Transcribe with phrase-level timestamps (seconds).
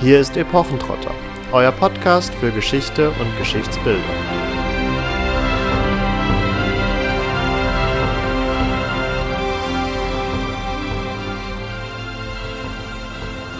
[0.00, 1.14] Hier ist Epochentrotter,
[1.52, 4.02] euer Podcast für Geschichte und Geschichtsbildung.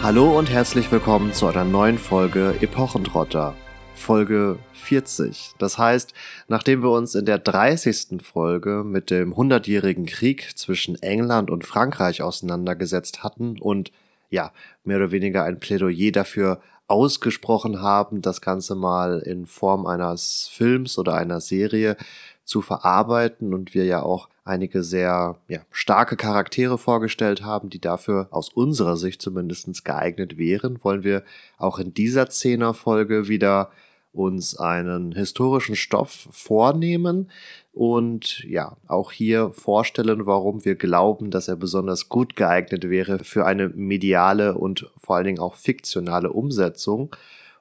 [0.03, 3.55] Hallo und herzlich willkommen zu einer neuen Folge Epochentrotter.
[3.95, 5.53] Folge 40.
[5.57, 6.13] Das heißt,
[6.47, 8.21] nachdem wir uns in der 30.
[8.21, 13.91] Folge mit dem Hundertjährigen Krieg zwischen England und Frankreich auseinandergesetzt hatten und
[14.29, 14.51] ja,
[14.83, 20.97] mehr oder weniger ein Plädoyer dafür ausgesprochen haben, das Ganze mal in Form eines Films
[20.97, 21.97] oder einer Serie
[22.43, 28.27] zu verarbeiten und wir ja auch einige sehr ja, starke Charaktere vorgestellt haben, die dafür
[28.29, 31.23] aus unserer Sicht zumindest geeignet wären, wollen wir
[31.57, 33.71] auch in dieser Zehnerfolge wieder
[34.15, 37.29] uns einen historischen Stoff vornehmen
[37.75, 43.45] und ja, auch hier vorstellen, warum wir glauben, dass er besonders gut geeignet wäre für
[43.45, 47.13] eine mediale und vor allen Dingen auch fiktionale Umsetzung.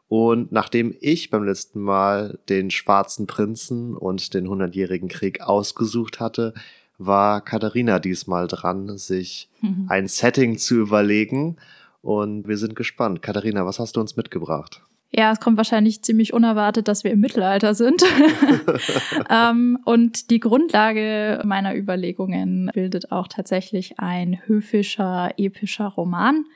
[0.09, 6.55] Und nachdem ich beim letzten Mal den Schwarzen Prinzen und den Hundertjährigen Krieg ausgesucht hatte,
[6.97, 9.87] war Katharina diesmal dran, sich mhm.
[9.89, 11.57] ein Setting zu überlegen.
[12.03, 13.21] Und wir sind gespannt.
[13.21, 14.83] Katharina, was hast du uns mitgebracht?
[15.17, 18.03] Ja, es kommt wahrscheinlich ziemlich unerwartet, dass wir im Mittelalter sind.
[19.31, 26.47] ähm, und die Grundlage meiner Überlegungen bildet auch tatsächlich ein höfischer, epischer Roman,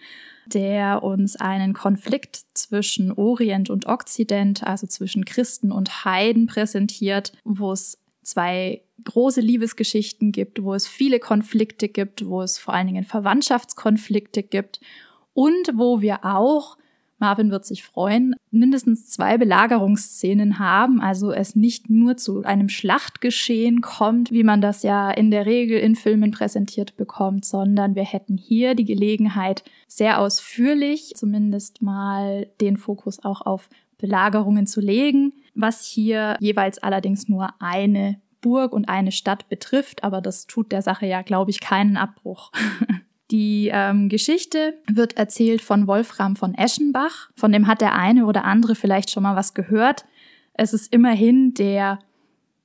[0.47, 7.71] der uns einen Konflikt zwischen Orient und Okzident, also zwischen Christen und Heiden präsentiert, wo
[7.71, 13.05] es zwei große Liebesgeschichten gibt, wo es viele Konflikte gibt, wo es vor allen Dingen
[13.05, 14.81] Verwandtschaftskonflikte gibt
[15.33, 16.78] und wo wir auch
[17.19, 23.81] Marvin wird sich freuen, mindestens zwei Belagerungsszenen haben, also es nicht nur zu einem Schlachtgeschehen
[23.81, 28.37] kommt, wie man das ja in der Regel in Filmen präsentiert bekommt, sondern wir hätten
[28.37, 35.85] hier die Gelegenheit, sehr ausführlich zumindest mal den Fokus auch auf Belagerungen zu legen, was
[35.85, 41.07] hier jeweils allerdings nur eine Burg und eine Stadt betrifft, aber das tut der Sache
[41.07, 42.53] ja, glaube ich, keinen Abbruch.
[43.31, 47.31] Die ähm, Geschichte wird erzählt von Wolfram von Eschenbach.
[47.37, 50.07] Von dem hat der eine oder andere vielleicht schon mal was gehört.
[50.55, 51.99] Es ist immerhin der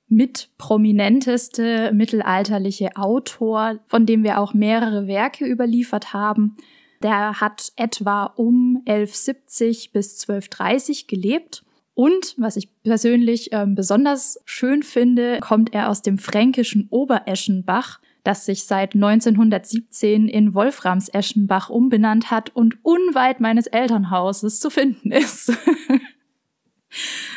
[0.07, 6.55] mit prominenteste mittelalterliche Autor, von dem wir auch mehrere Werke überliefert haben.
[7.01, 11.63] Der hat etwa um 1170 bis 1230 gelebt.
[11.95, 18.45] Und was ich persönlich äh, besonders schön finde, kommt er aus dem fränkischen Obereschenbach das
[18.45, 25.51] sich seit 1917 in Wolframseschenbach umbenannt hat und unweit meines Elternhauses zu finden ist.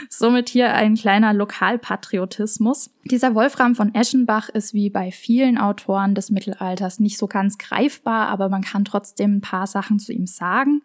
[0.09, 2.91] Somit hier ein kleiner Lokalpatriotismus.
[3.05, 8.29] Dieser Wolfram von Eschenbach ist wie bei vielen Autoren des Mittelalters nicht so ganz greifbar,
[8.29, 10.83] aber man kann trotzdem ein paar Sachen zu ihm sagen.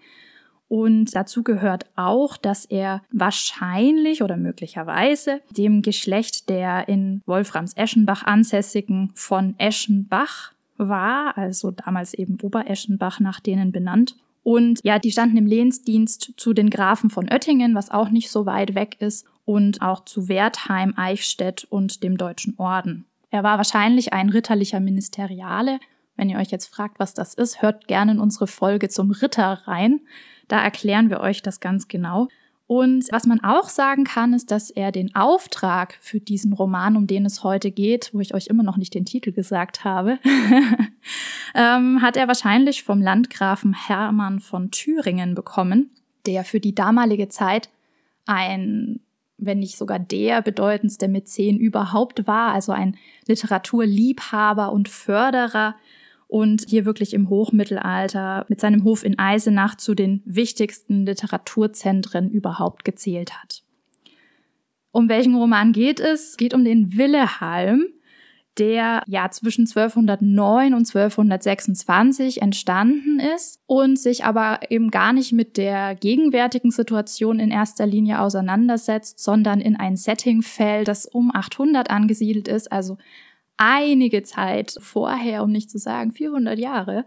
[0.71, 8.23] Und dazu gehört auch, dass er wahrscheinlich oder möglicherweise dem Geschlecht der in Wolframs Eschenbach
[8.23, 14.15] ansässigen von Eschenbach war, also damals eben Obereschenbach nach denen benannt.
[14.43, 18.45] Und ja, die standen im Lehnsdienst zu den Grafen von Oettingen, was auch nicht so
[18.45, 23.03] weit weg ist, und auch zu Wertheim, Eichstätt und dem Deutschen Orden.
[23.29, 25.81] Er war wahrscheinlich ein ritterlicher Ministeriale.
[26.15, 29.63] Wenn ihr euch jetzt fragt, was das ist, hört gerne in unsere Folge zum Ritter
[29.65, 29.99] rein.
[30.51, 32.27] Da erklären wir euch das ganz genau.
[32.67, 37.07] Und was man auch sagen kann, ist, dass er den Auftrag für diesen Roman, um
[37.07, 40.19] den es heute geht, wo ich euch immer noch nicht den Titel gesagt habe,
[41.55, 45.89] ähm, hat er wahrscheinlich vom Landgrafen Hermann von Thüringen bekommen,
[46.25, 47.69] der für die damalige Zeit
[48.25, 48.99] ein,
[49.37, 55.75] wenn nicht sogar der bedeutendste Mäzen überhaupt war, also ein Literaturliebhaber und Förderer
[56.31, 62.85] und hier wirklich im Hochmittelalter mit seinem Hof in Eisenach zu den wichtigsten Literaturzentren überhaupt
[62.85, 63.63] gezählt hat.
[64.91, 66.29] Um welchen Roman geht es?
[66.29, 67.83] Es geht um den Willehalm,
[68.57, 75.57] der ja zwischen 1209 und 1226 entstanden ist und sich aber eben gar nicht mit
[75.57, 81.89] der gegenwärtigen Situation in erster Linie auseinandersetzt, sondern in ein Setting fällt, das um 800
[81.89, 82.97] angesiedelt ist, also
[83.61, 87.05] einige Zeit vorher, um nicht zu sagen 400 Jahre.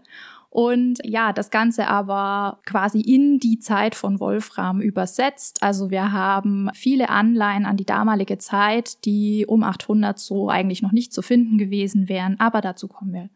[0.49, 5.61] Und ja, das Ganze aber quasi in die Zeit von Wolfram übersetzt.
[5.61, 10.93] Also wir haben viele Anleihen an die damalige Zeit, die um 800 so eigentlich noch
[10.93, 12.39] nicht zu finden gewesen wären.
[12.39, 13.29] Aber dazu kommen wir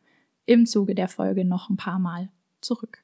[0.46, 2.30] im Zuge der Folge noch ein paar Mal
[2.62, 3.00] zurück.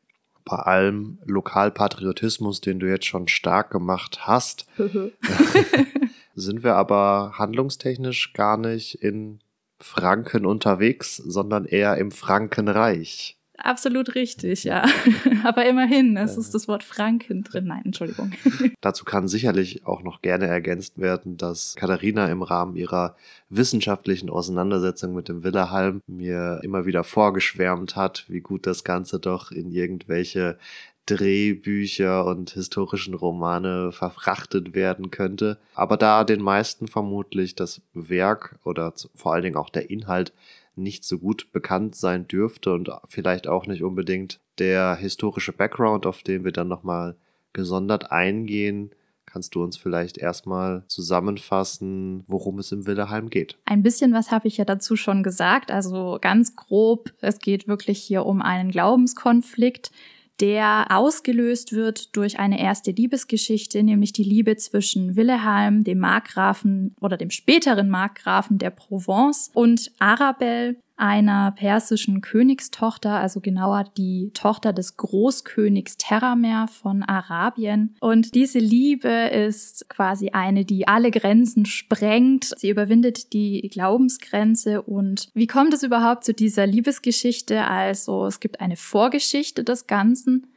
[0.45, 4.65] Bei allem Lokalpatriotismus, den du jetzt schon stark gemacht hast,
[6.35, 9.41] sind wir aber handlungstechnisch gar nicht in
[9.79, 13.37] Franken unterwegs, sondern eher im Frankenreich.
[13.57, 14.85] Absolut richtig, ja.
[15.43, 17.65] Aber immerhin, es ist das Wort Franken drin.
[17.67, 18.31] Nein, Entschuldigung.
[18.81, 23.15] Dazu kann sicherlich auch noch gerne ergänzt werden, dass Katharina im Rahmen ihrer
[23.49, 29.51] wissenschaftlichen Auseinandersetzung mit dem Willerhalm mir immer wieder vorgeschwärmt hat, wie gut das Ganze doch
[29.51, 30.57] in irgendwelche
[31.05, 35.59] Drehbücher und historischen Romane verfrachtet werden könnte.
[35.75, 40.33] Aber da den meisten vermutlich das Werk oder vor allen Dingen auch der Inhalt
[40.75, 46.23] nicht so gut bekannt sein dürfte und vielleicht auch nicht unbedingt der historische Background, auf
[46.23, 47.15] den wir dann nochmal
[47.53, 48.91] gesondert eingehen,
[49.35, 53.57] kannst du uns vielleicht erstmal zusammenfassen, worum es im Wilderheim geht?
[53.65, 55.71] Ein bisschen was habe ich ja dazu schon gesagt.
[55.71, 59.91] Also ganz grob, es geht wirklich hier um einen Glaubenskonflikt,
[60.39, 67.17] der ausgelöst wird durch eine erste Liebesgeschichte, nämlich die Liebe zwischen Wilhelm, dem Markgrafen oder
[67.17, 74.97] dem späteren Markgrafen der Provence und Arabelle, einer persischen Königstochter, also genauer die Tochter des
[74.97, 77.95] Großkönigs Terramer von Arabien.
[77.99, 82.53] Und diese Liebe ist quasi eine, die alle Grenzen sprengt.
[82.57, 84.81] Sie überwindet die Glaubensgrenze.
[84.81, 87.65] Und wie kommt es überhaupt zu dieser Liebesgeschichte?
[87.65, 90.47] Also es gibt eine Vorgeschichte des Ganzen.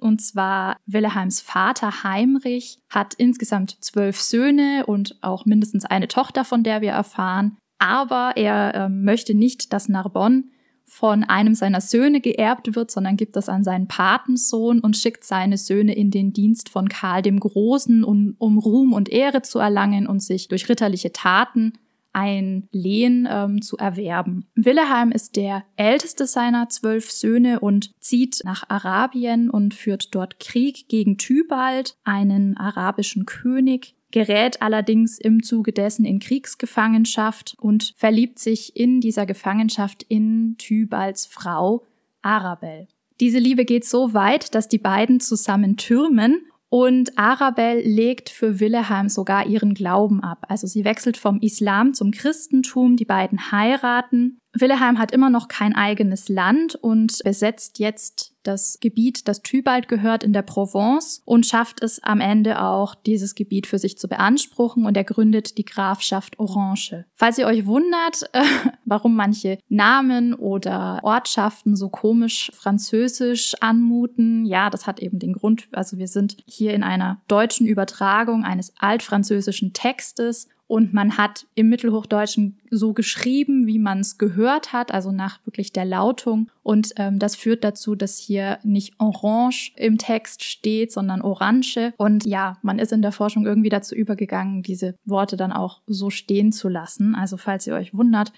[0.00, 6.62] Und zwar Wilhelms Vater Heinrich hat insgesamt zwölf Söhne und auch mindestens eine Tochter, von
[6.62, 10.44] der wir erfahren aber er äh, möchte nicht, dass Narbonne
[10.84, 15.56] von einem seiner Söhne geerbt wird, sondern gibt das an seinen Patensohn und schickt seine
[15.56, 20.06] Söhne in den Dienst von Karl dem Großen, um, um Ruhm und Ehre zu erlangen
[20.06, 21.74] und sich durch ritterliche Taten
[22.12, 24.50] ein Lehen ähm, zu erwerben.
[24.56, 30.88] Wilhelm ist der älteste seiner zwölf Söhne und zieht nach Arabien und führt dort Krieg
[30.88, 38.76] gegen Tybalt, einen arabischen König, gerät allerdings im Zuge dessen in Kriegsgefangenschaft und verliebt sich
[38.76, 41.84] in dieser Gefangenschaft in Tybals Frau
[42.22, 42.88] Arabel.
[43.20, 46.40] Diese Liebe geht so weit, dass die beiden zusammen türmen
[46.70, 50.46] und Arabel legt für Wilhelm sogar ihren Glauben ab.
[50.48, 55.74] Also sie wechselt vom Islam zum Christentum, die beiden heiraten Wilhelm hat immer noch kein
[55.74, 61.82] eigenes Land und besetzt jetzt das Gebiet, das Tybalt gehört, in der Provence und schafft
[61.82, 66.38] es am Ende auch, dieses Gebiet für sich zu beanspruchen und er gründet die Grafschaft
[66.38, 67.04] Orange.
[67.14, 68.42] Falls ihr euch wundert, äh,
[68.84, 75.68] warum manche Namen oder Ortschaften so komisch französisch anmuten, ja, das hat eben den Grund,
[75.72, 81.68] also wir sind hier in einer deutschen Übertragung eines altfranzösischen Textes und man hat im
[81.68, 86.48] Mittelhochdeutschen so geschrieben, wie man es gehört hat, also nach wirklich der Lautung.
[86.62, 91.92] Und ähm, das führt dazu, dass hier nicht Orange im Text steht, sondern Orange.
[91.96, 96.08] Und ja, man ist in der Forschung irgendwie dazu übergegangen, diese Worte dann auch so
[96.08, 97.16] stehen zu lassen.
[97.16, 98.32] Also falls ihr euch wundert,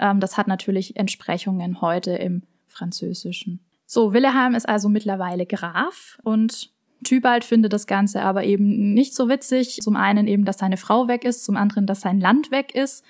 [0.00, 3.60] ähm, das hat natürlich Entsprechungen heute im Französischen.
[3.86, 6.72] So, Wilhelm ist also mittlerweile Graf und
[7.04, 9.78] Tybalt findet das Ganze aber eben nicht so witzig.
[9.82, 13.04] Zum einen eben, dass seine Frau weg ist, zum anderen, dass sein Land weg ist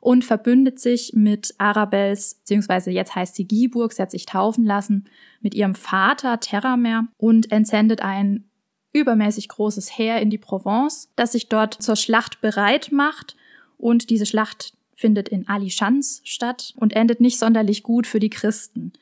[0.00, 5.04] und verbündet sich mit Arabels, beziehungsweise jetzt heißt sie Giburg, sie hat sich taufen lassen,
[5.40, 8.44] mit ihrem Vater Terramer und entsendet ein
[8.92, 13.36] übermäßig großes Heer in die Provence, das sich dort zur Schlacht bereit macht
[13.78, 18.92] und diese Schlacht findet in Alichanz statt und endet nicht sonderlich gut für die Christen.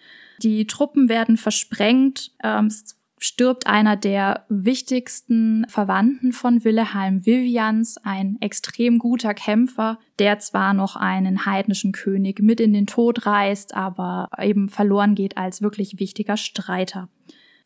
[0.43, 2.71] Die Truppen werden versprengt, ähm,
[3.21, 10.97] stirbt einer der wichtigsten Verwandten von Wilhelm Vivians, ein extrem guter Kämpfer, der zwar noch
[10.97, 16.39] einen heidnischen König mit in den Tod reißt, aber eben verloren geht als wirklich wichtiger
[16.39, 17.09] Streiter.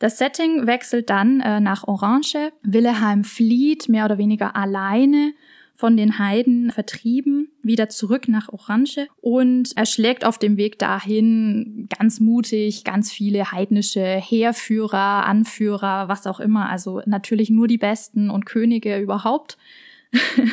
[0.00, 2.52] Das Setting wechselt dann äh, nach Orange.
[2.62, 5.32] Wilhelm flieht mehr oder weniger alleine
[5.75, 9.09] von den Heiden vertrieben, wieder zurück nach Orange.
[9.21, 16.26] Und er schlägt auf dem Weg dahin ganz mutig ganz viele heidnische Heerführer, Anführer, was
[16.26, 19.59] auch immer, also natürlich nur die Besten und Könige überhaupt.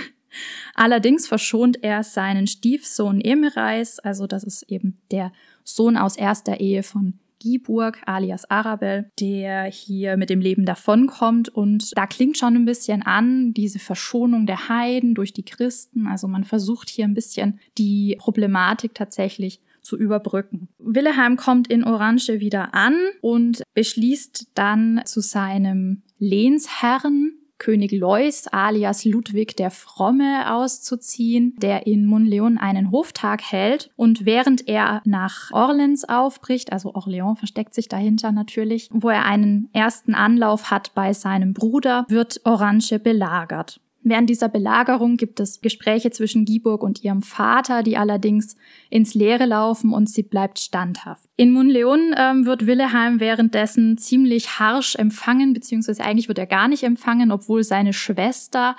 [0.75, 5.31] Allerdings verschont er seinen Stiefsohn Emereis, also das ist eben der
[5.63, 11.49] Sohn aus erster Ehe von Giburg alias Arabel, der hier mit dem Leben davonkommt.
[11.49, 16.07] Und da klingt schon ein bisschen an, diese Verschonung der Heiden durch die Christen.
[16.07, 20.67] Also man versucht hier ein bisschen die Problematik tatsächlich zu überbrücken.
[20.77, 29.05] Wilhelm kommt in Orange wieder an und beschließt dann zu seinem Lehnsherren König Lois alias
[29.05, 33.91] Ludwig der Fromme auszuziehen, der in Monleon einen Hoftag hält.
[33.95, 39.69] Und während er nach Orleans aufbricht, also Orléans versteckt sich dahinter natürlich, wo er einen
[39.73, 43.79] ersten Anlauf hat bei seinem Bruder, wird Orange belagert.
[44.03, 48.55] Während dieser Belagerung gibt es Gespräche zwischen Giburg und ihrem Vater, die allerdings
[48.89, 51.29] ins Leere laufen und sie bleibt standhaft.
[51.35, 56.83] In Munleon ähm, wird Willeheim währenddessen ziemlich harsch empfangen, beziehungsweise eigentlich wird er gar nicht
[56.83, 58.75] empfangen, obwohl seine Schwester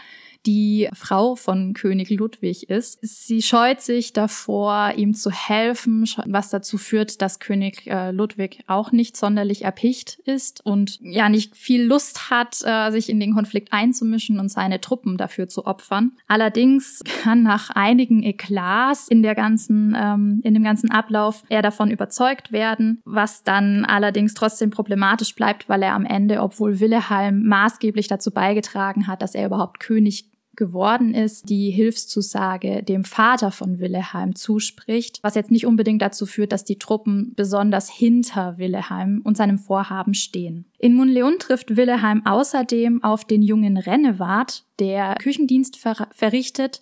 [0.47, 2.99] die Frau von König Ludwig ist.
[3.03, 8.93] Sie scheut sich davor, ihm zu helfen, was dazu führt, dass König äh, Ludwig auch
[8.93, 13.73] nicht sonderlich erpicht ist und ja nicht viel Lust hat, äh, sich in den Konflikt
[13.73, 16.13] einzumischen und seine Truppen dafür zu opfern.
[16.27, 21.91] Allerdings kann nach einigen Eklats in der ganzen, ähm, in dem ganzen Ablauf er davon
[21.91, 28.09] überzeugt werden, was dann allerdings trotzdem problematisch bleibt, weil er am Ende, obwohl Willeheim maßgeblich
[28.09, 34.35] dazu beigetragen hat, dass er überhaupt König geworden ist, die Hilfszusage dem Vater von Willeheim
[34.35, 39.59] zuspricht, was jetzt nicht unbedingt dazu führt, dass die Truppen besonders hinter Willeheim und seinem
[39.59, 40.67] Vorhaben stehen.
[40.79, 46.81] In Munleun trifft Willeheim außerdem auf den jungen Rennewart, der Küchendienst ver verrichtet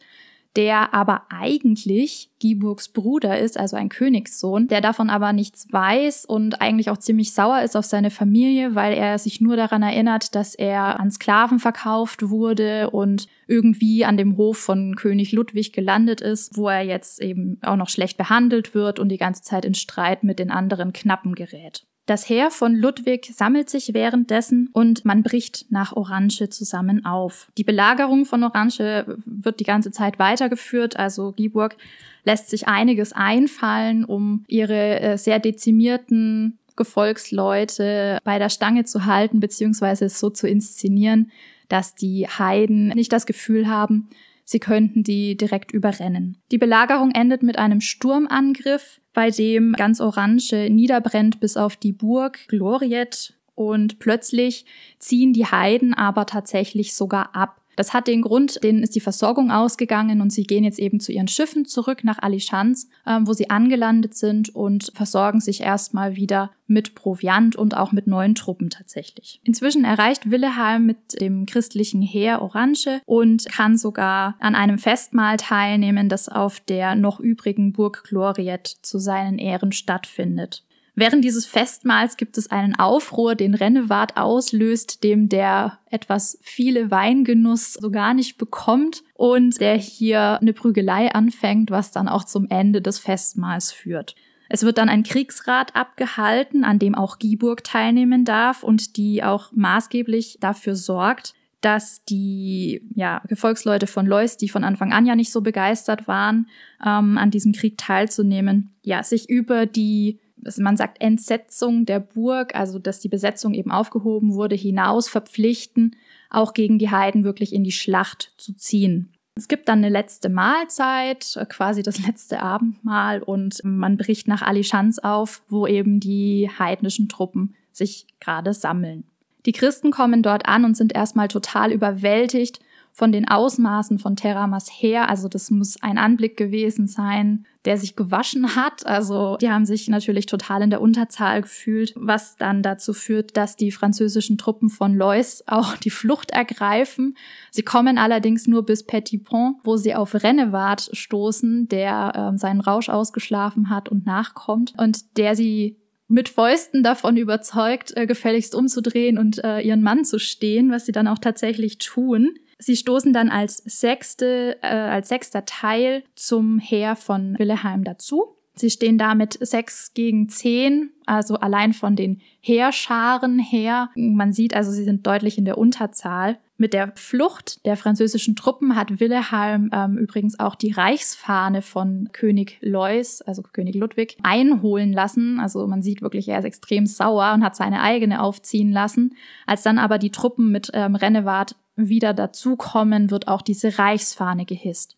[0.57, 6.61] der aber eigentlich Giburgs Bruder ist, also ein Königssohn, der davon aber nichts weiß und
[6.61, 10.55] eigentlich auch ziemlich sauer ist auf seine Familie, weil er sich nur daran erinnert, dass
[10.55, 16.57] er an Sklaven verkauft wurde und irgendwie an dem Hof von König Ludwig gelandet ist,
[16.57, 20.25] wo er jetzt eben auch noch schlecht behandelt wird und die ganze Zeit in Streit
[20.25, 21.87] mit den anderen Knappen gerät.
[22.07, 27.53] Das Heer von Ludwig sammelt sich währenddessen und man bricht nach Orange zusammen auf.
[27.57, 31.77] Die Belagerung von Orange wird die ganze Zeit weitergeführt, also Giburg
[32.25, 39.39] lässt sich einiges einfallen, um ihre äh, sehr dezimierten Gefolgsleute bei der Stange zu halten,
[39.39, 41.31] beziehungsweise es so zu inszenieren,
[41.69, 44.09] dass die Heiden nicht das Gefühl haben,
[44.45, 46.39] sie könnten die direkt überrennen.
[46.51, 52.39] Die Belagerung endet mit einem Sturmangriff, bei dem ganz Orange niederbrennt bis auf die Burg
[52.49, 54.65] Gloriet und plötzlich
[54.99, 57.60] ziehen die Heiden aber tatsächlich sogar ab.
[57.81, 61.13] Das hat den Grund, denen ist die Versorgung ausgegangen und sie gehen jetzt eben zu
[61.13, 66.51] ihren Schiffen zurück nach Alichans, ähm, wo sie angelandet sind und versorgen sich erstmal wieder
[66.67, 69.41] mit Proviant und auch mit neuen Truppen tatsächlich.
[69.45, 76.11] Inzwischen erreicht Willeheim mit dem christlichen Heer Orange und kann sogar an einem Festmahl teilnehmen,
[76.11, 80.67] das auf der noch übrigen Burg Gloriet zu seinen Ehren stattfindet.
[81.01, 87.73] Während dieses Festmahls gibt es einen Aufruhr, den Rennewart auslöst, dem der etwas viele Weingenuss
[87.73, 92.83] so gar nicht bekommt und der hier eine Prügelei anfängt, was dann auch zum Ende
[92.83, 94.15] des Festmahls führt.
[94.51, 99.53] Es wird dann ein Kriegsrat abgehalten, an dem auch Giburg teilnehmen darf und die auch
[99.53, 105.33] maßgeblich dafür sorgt, dass die ja, Gefolgsleute von Lois, die von Anfang an ja nicht
[105.33, 106.47] so begeistert waren,
[106.85, 110.19] ähm, an diesem Krieg teilzunehmen, ja, sich über die
[110.59, 115.97] man sagt Entsetzung der Burg, also dass die Besetzung eben aufgehoben wurde, hinaus verpflichten,
[116.31, 119.13] auch gegen die Heiden wirklich in die Schlacht zu ziehen.
[119.37, 124.99] Es gibt dann eine letzte Mahlzeit, quasi das letzte Abendmahl und man bricht nach Alischanz
[124.99, 129.05] auf, wo eben die heidnischen Truppen sich gerade sammeln.
[129.47, 132.61] Die Christen kommen dort an und sind erstmal total überwältigt
[133.01, 135.09] von den Ausmaßen von Teramas her.
[135.09, 138.85] Also das muss ein Anblick gewesen sein, der sich gewaschen hat.
[138.85, 143.57] Also die haben sich natürlich total in der Unterzahl gefühlt, was dann dazu führt, dass
[143.57, 147.17] die französischen Truppen von Lois auch die Flucht ergreifen.
[147.51, 152.61] Sie kommen allerdings nur bis Petit Pont, wo sie auf Rennewart stoßen, der äh, seinen
[152.61, 159.17] Rausch ausgeschlafen hat und nachkommt und der sie mit Fäusten davon überzeugt, äh, gefälligst umzudrehen
[159.17, 162.35] und äh, ihren Mann zu stehen, was sie dann auch tatsächlich tun.
[162.61, 168.37] Sie stoßen dann als sechste, äh, als sechster Teil zum Heer von Willeheim dazu.
[168.55, 173.89] Sie stehen damit sechs gegen zehn, also allein von den Heerscharen her.
[173.95, 176.39] Man sieht also, sie sind deutlich in der Unterzahl.
[176.59, 182.59] Mit der Flucht der französischen Truppen hat Wilhelm ähm, übrigens auch die Reichsfahne von König
[182.61, 185.41] Lois, also König Ludwig, einholen lassen.
[185.41, 189.15] Also man sieht wirklich, er ist extrem sauer und hat seine eigene aufziehen lassen.
[189.47, 191.57] Als dann aber die Truppen mit ähm, Rennewart
[191.89, 194.97] wieder dazukommen, wird auch diese Reichsfahne gehisst.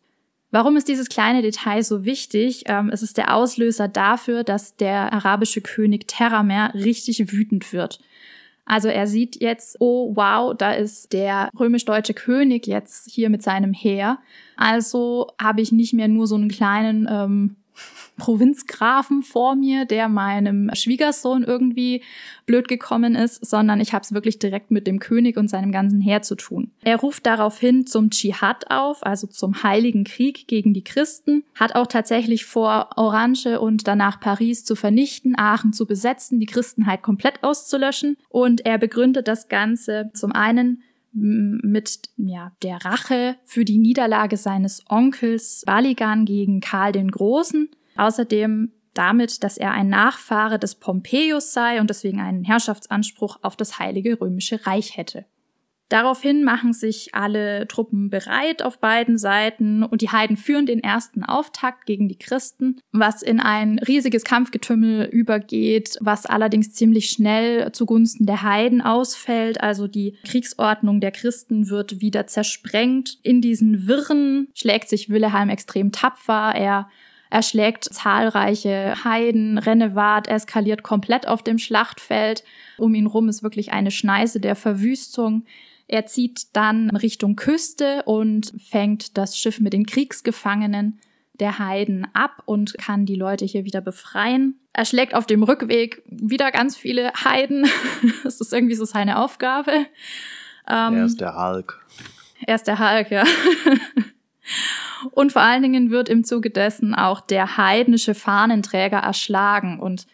[0.51, 2.65] Warum ist dieses kleine Detail so wichtig?
[2.67, 8.01] Ähm, es ist der Auslöser dafür, dass der arabische König Terramer richtig wütend wird.
[8.65, 13.73] Also er sieht jetzt, oh wow, da ist der römisch-deutsche König jetzt hier mit seinem
[13.73, 14.19] Heer.
[14.57, 17.57] Also habe ich nicht mehr nur so einen kleinen ähm,
[18.17, 22.03] Provinzgrafen vor mir, der meinem Schwiegersohn irgendwie
[22.47, 26.01] blöd gekommen ist, sondern ich habe es wirklich direkt mit dem König und seinem ganzen
[26.01, 26.71] Heer zu tun.
[26.83, 31.87] Er ruft daraufhin zum Dschihad auf, also zum heiligen Krieg gegen die Christen, hat auch
[31.87, 38.17] tatsächlich vor, Orange und danach Paris zu vernichten, Aachen zu besetzen, die Christenheit komplett auszulöschen
[38.29, 44.83] und er begründet das Ganze zum einen mit ja, der Rache für die Niederlage seines
[44.89, 47.69] Onkels Baligan gegen Karl den Großen.
[47.97, 53.79] Außerdem damit, dass er ein Nachfahre des Pompeius sei und deswegen einen Herrschaftsanspruch auf das
[53.79, 55.25] Heilige Römische Reich hätte.
[55.93, 61.23] Daraufhin machen sich alle Truppen bereit auf beiden Seiten und die Heiden führen den ersten
[61.23, 68.25] Auftakt gegen die Christen, was in ein riesiges Kampfgetümmel übergeht, was allerdings ziemlich schnell zugunsten
[68.25, 69.61] der Heiden ausfällt.
[69.61, 73.19] Also die Kriegsordnung der Christen wird wieder zersprengt.
[73.23, 76.55] In diesen Wirren schlägt sich Wilhelm extrem tapfer.
[76.55, 76.89] Er
[77.33, 82.45] erschlägt zahlreiche Heiden, Rennewart eskaliert komplett auf dem Schlachtfeld.
[82.77, 85.45] Um ihn rum ist wirklich eine Schneise der Verwüstung.
[85.89, 91.01] Er zieht dann Richtung Küste und fängt das Schiff mit den Kriegsgefangenen
[91.41, 94.61] der Heiden ab und kann die Leute hier wieder befreien.
[94.75, 97.67] Er schlägt auf dem Rückweg wieder ganz viele Heiden.
[98.25, 99.73] das ist irgendwie so seine Aufgabe.
[100.69, 101.85] Ähm, er ist der Hulk.
[102.47, 103.25] Er ist der Hulk, ja.
[105.11, 109.81] und vor allen Dingen wird im Zuge dessen auch der heidnische Fahnenträger erschlagen.
[109.81, 110.07] Und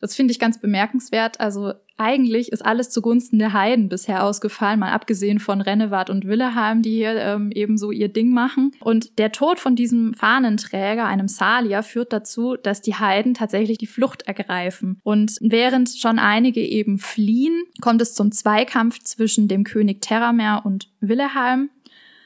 [0.00, 1.40] das finde ich ganz bemerkenswert.
[1.40, 6.80] Also eigentlich ist alles zugunsten der Heiden bisher ausgefallen, mal abgesehen von Rennewart und Willeheim,
[6.80, 8.72] die hier ähm, eben so ihr Ding machen.
[8.80, 13.86] Und der Tod von diesem Fahnenträger, einem Salier, führt dazu, dass die Heiden tatsächlich die
[13.86, 14.98] Flucht ergreifen.
[15.02, 20.88] Und während schon einige eben fliehen, kommt es zum Zweikampf zwischen dem König Terramer und
[21.00, 21.68] Willeheim.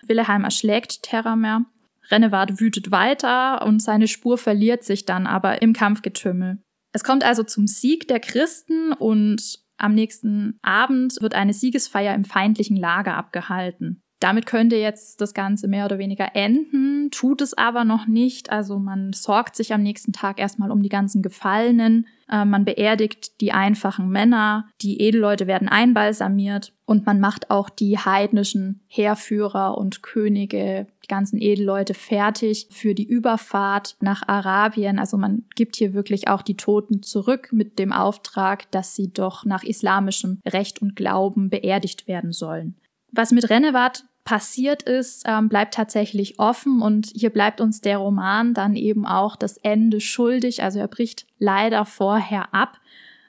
[0.07, 1.65] Willeheim erschlägt Terramer.
[2.11, 6.59] Rennewart wütet weiter und seine Spur verliert sich dann aber im Kampfgetümmel.
[6.93, 12.25] Es kommt also zum Sieg der Christen und am nächsten Abend wird eine Siegesfeier im
[12.25, 14.04] feindlichen Lager abgehalten.
[14.21, 18.51] Damit könnte jetzt das Ganze mehr oder weniger enden, tut es aber noch nicht.
[18.51, 23.41] Also man sorgt sich am nächsten Tag erstmal um die ganzen Gefallenen, äh, man beerdigt
[23.41, 30.03] die einfachen Männer, die Edelleute werden einbalsamiert und man macht auch die heidnischen Heerführer und
[30.03, 34.99] Könige, die ganzen Edelleute fertig für die Überfahrt nach Arabien.
[34.99, 39.45] Also man gibt hier wirklich auch die Toten zurück mit dem Auftrag, dass sie doch
[39.45, 42.77] nach islamischem Recht und Glauben beerdigt werden sollen.
[43.15, 48.55] Was mit Rennewart passiert ist, ähm, bleibt tatsächlich offen und hier bleibt uns der Roman
[48.55, 50.63] dann eben auch das Ende schuldig.
[50.63, 52.81] Also er bricht leider vorher ab.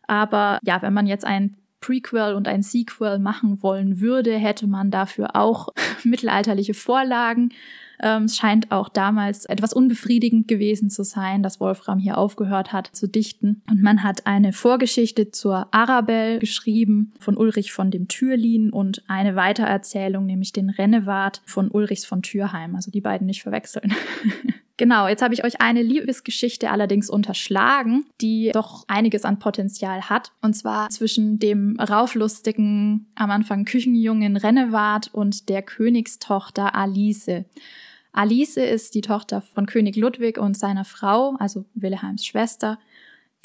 [0.08, 4.90] Aber ja, wenn man jetzt ein Prequel und ein Sequel machen wollen würde, hätte man
[4.90, 5.70] dafür auch
[6.04, 7.50] mittelalterliche Vorlagen.
[8.02, 12.88] Ähm, es scheint auch damals etwas unbefriedigend gewesen zu sein, dass Wolfram hier aufgehört hat
[12.88, 13.62] zu dichten.
[13.70, 19.36] Und man hat eine Vorgeschichte zur Arabelle geschrieben von Ulrich von dem Türlin und eine
[19.36, 22.76] Weitererzählung, nämlich den Rennewart von Ulrichs von Türheim.
[22.76, 23.94] Also die beiden nicht verwechseln.
[24.78, 30.34] Genau, jetzt habe ich euch eine Liebesgeschichte allerdings unterschlagen, die doch einiges an Potenzial hat.
[30.42, 37.46] Und zwar zwischen dem rauflustigen, am Anfang Küchenjungen Rennewart und der Königstochter Alice.
[38.12, 42.78] Alice ist die Tochter von König Ludwig und seiner Frau, also Wilhelms Schwester,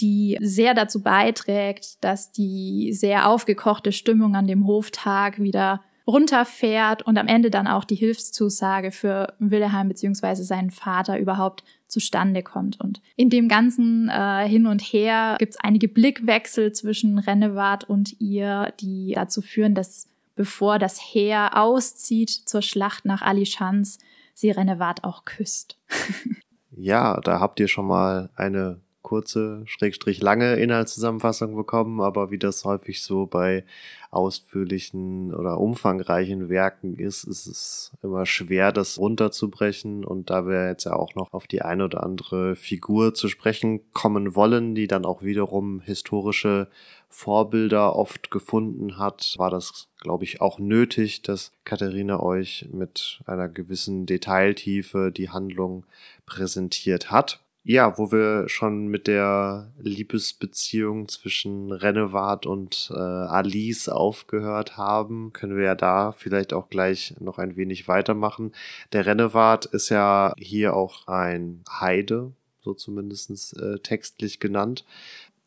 [0.00, 7.18] die sehr dazu beiträgt, dass die sehr aufgekochte Stimmung an dem Hoftag wieder runterfährt und
[7.18, 12.80] am Ende dann auch die Hilfszusage für Wilhelm beziehungsweise seinen Vater überhaupt zustande kommt.
[12.80, 18.20] Und in dem ganzen äh, Hin und Her gibt es einige Blickwechsel zwischen Rennewart und
[18.20, 23.98] ihr, die dazu führen, dass bevor das Heer auszieht zur Schlacht nach Alischans,
[24.34, 25.78] sie Rennewart auch küsst.
[26.70, 32.64] ja, da habt ihr schon mal eine kurze, schrägstrich lange Inhaltszusammenfassung bekommen, aber wie das
[32.64, 33.64] häufig so bei
[34.10, 40.04] ausführlichen oder umfangreichen Werken ist, ist es immer schwer, das runterzubrechen.
[40.04, 43.80] Und da wir jetzt ja auch noch auf die eine oder andere Figur zu sprechen
[43.92, 46.68] kommen wollen, die dann auch wiederum historische
[47.08, 53.48] Vorbilder oft gefunden hat, war das, glaube ich, auch nötig, dass Katharina euch mit einer
[53.48, 55.84] gewissen Detailtiefe die Handlung
[56.26, 57.40] präsentiert hat.
[57.62, 65.56] Ja, wo wir schon mit der Liebesbeziehung zwischen Rennewart und äh, Alice aufgehört haben, können
[65.58, 68.52] wir ja da vielleicht auch gleich noch ein wenig weitermachen.
[68.92, 74.86] Der Rennewart ist ja hier auch ein Heide, so zumindest äh, textlich genannt.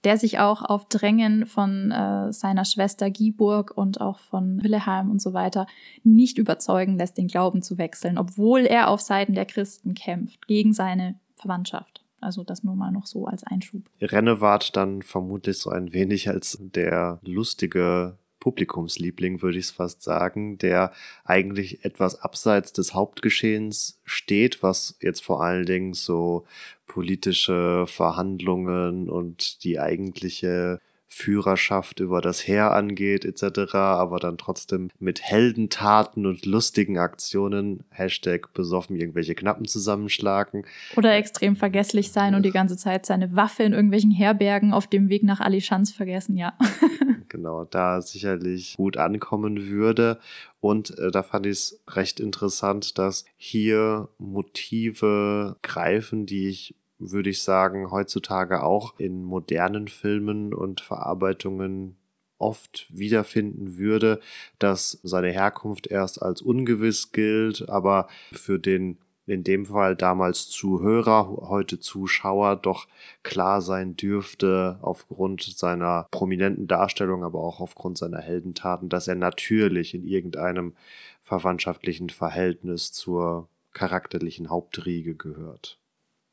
[0.03, 5.19] Der sich auch auf Drängen von äh, seiner Schwester Giburg und auch von Wilhelm und
[5.19, 5.65] so weiter
[6.03, 10.73] nicht überzeugen lässt, den Glauben zu wechseln, obwohl er auf Seiten der Christen kämpft, gegen
[10.73, 12.02] seine Verwandtschaft.
[12.23, 13.83] Also das nur mal noch so als Einschub.
[14.01, 20.57] Rennewart dann vermutlich so ein wenig als der lustige Publikumsliebling, würde ich es fast sagen,
[20.57, 20.91] der
[21.23, 26.45] eigentlich etwas abseits des Hauptgeschehens steht, was jetzt vor allen Dingen so
[26.85, 30.81] politische Verhandlungen und die eigentliche
[31.13, 38.53] Führerschaft über das Heer angeht etc., aber dann trotzdem mit Heldentaten und lustigen Aktionen, Hashtag
[38.53, 40.65] besoffen, irgendwelche Knappen zusammenschlagen.
[40.95, 45.09] Oder extrem vergesslich sein und die ganze Zeit seine Waffe in irgendwelchen Herbergen auf dem
[45.09, 46.53] Weg nach Alichans vergessen, ja.
[47.29, 50.19] genau, da sicherlich gut ankommen würde.
[50.59, 57.29] Und äh, da fand ich es recht interessant, dass hier Motive greifen, die ich würde
[57.29, 61.97] ich sagen, heutzutage auch in modernen Filmen und Verarbeitungen
[62.37, 64.19] oft wiederfinden würde,
[64.59, 71.29] dass seine Herkunft erst als ungewiss gilt, aber für den in dem Fall damals Zuhörer,
[71.47, 72.87] heute Zuschauer, doch
[73.23, 79.93] klar sein dürfte, aufgrund seiner prominenten Darstellung, aber auch aufgrund seiner Heldentaten, dass er natürlich
[79.93, 80.73] in irgendeinem
[81.21, 85.79] verwandtschaftlichen Verhältnis zur charakterlichen Hauptriege gehört.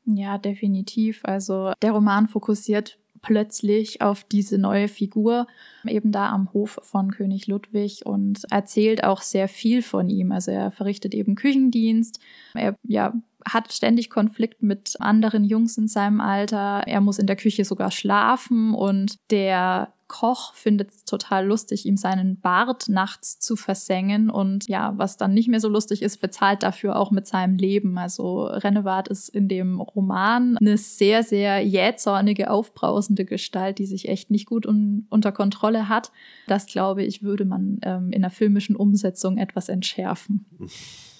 [0.05, 1.21] Ja, definitiv.
[1.23, 5.47] Also der Roman fokussiert plötzlich auf diese neue Figur,
[5.85, 10.31] eben da am Hof von König Ludwig und erzählt auch sehr viel von ihm.
[10.31, 12.19] Also er verrichtet eben Küchendienst.
[12.55, 13.13] Er ja,
[13.49, 16.83] hat ständig Konflikt mit anderen Jungs in seinem Alter.
[16.85, 21.95] Er muss in der Küche sogar schlafen und der Koch findet es total lustig, ihm
[21.95, 26.63] seinen Bart nachts zu versengen und ja, was dann nicht mehr so lustig ist, bezahlt
[26.63, 27.97] dafür auch mit seinem Leben.
[27.97, 34.31] Also Rennewart ist in dem Roman eine sehr, sehr jähzornige, aufbrausende Gestalt, die sich echt
[34.31, 36.11] nicht gut un unter Kontrolle hat.
[36.45, 40.45] Das, glaube ich, würde man ähm, in der filmischen Umsetzung etwas entschärfen.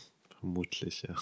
[0.41, 1.13] Vermutlich, ja.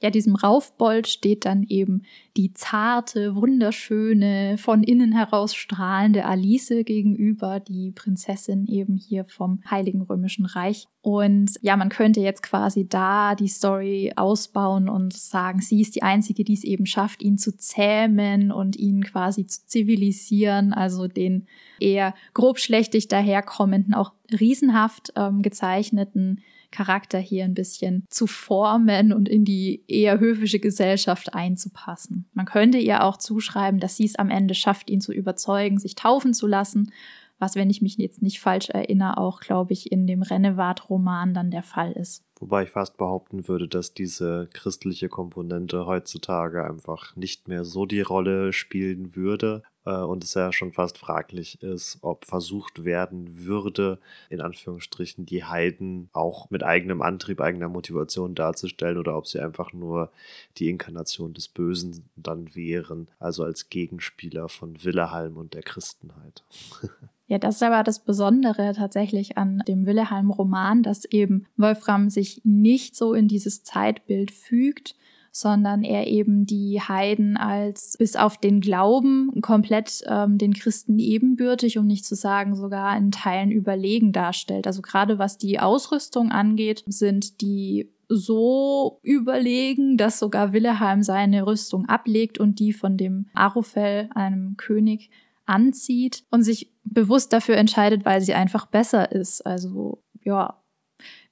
[0.00, 2.02] ja, diesem Raufbold steht dann eben
[2.36, 10.02] die zarte, wunderschöne, von innen heraus strahlende Alice gegenüber, die Prinzessin eben hier vom Heiligen
[10.02, 10.86] Römischen Reich.
[11.02, 16.04] Und ja, man könnte jetzt quasi da die Story ausbauen und sagen, sie ist die
[16.04, 21.48] Einzige, die es eben schafft, ihn zu zähmen und ihn quasi zu zivilisieren, also den
[21.80, 29.44] eher grobschlächtig daherkommenden, auch riesenhaft ähm, gezeichneten Charakter hier ein bisschen zu formen und in
[29.44, 32.28] die eher höfische Gesellschaft einzupassen.
[32.32, 35.94] Man könnte ihr auch zuschreiben, dass sie es am Ende schafft, ihn zu überzeugen, sich
[35.94, 36.92] taufen zu lassen,
[37.40, 41.50] was, wenn ich mich jetzt nicht falsch erinnere, auch, glaube ich, in dem Rennewart-Roman dann
[41.50, 42.22] der Fall ist.
[42.38, 48.02] Wobei ich fast behaupten würde, dass diese christliche Komponente heutzutage einfach nicht mehr so die
[48.02, 54.40] Rolle spielen würde und es ja schon fast fraglich ist, ob versucht werden würde, in
[54.40, 60.10] Anführungsstrichen die Heiden auch mit eigenem Antrieb, eigener Motivation darzustellen oder ob sie einfach nur
[60.58, 66.44] die Inkarnation des Bösen dann wären, also als Gegenspieler von Willehalm und der Christenheit.
[67.30, 72.96] Ja, das ist aber das Besondere tatsächlich an dem Willehalm-Roman, dass eben Wolfram sich nicht
[72.96, 74.96] so in dieses Zeitbild fügt,
[75.32, 81.78] sondern er eben die Heiden als bis auf den Glauben komplett ähm, den Christen ebenbürtig,
[81.78, 84.66] um nicht zu sagen sogar in Teilen überlegen darstellt.
[84.66, 91.88] Also gerade was die Ausrüstung angeht, sind die so überlegen, dass sogar Willeheim seine Rüstung
[91.88, 95.10] ablegt und die von dem Arufel, einem König,
[95.46, 99.46] anzieht und sich bewusst dafür entscheidet, weil sie einfach besser ist.
[99.46, 100.60] Also ja,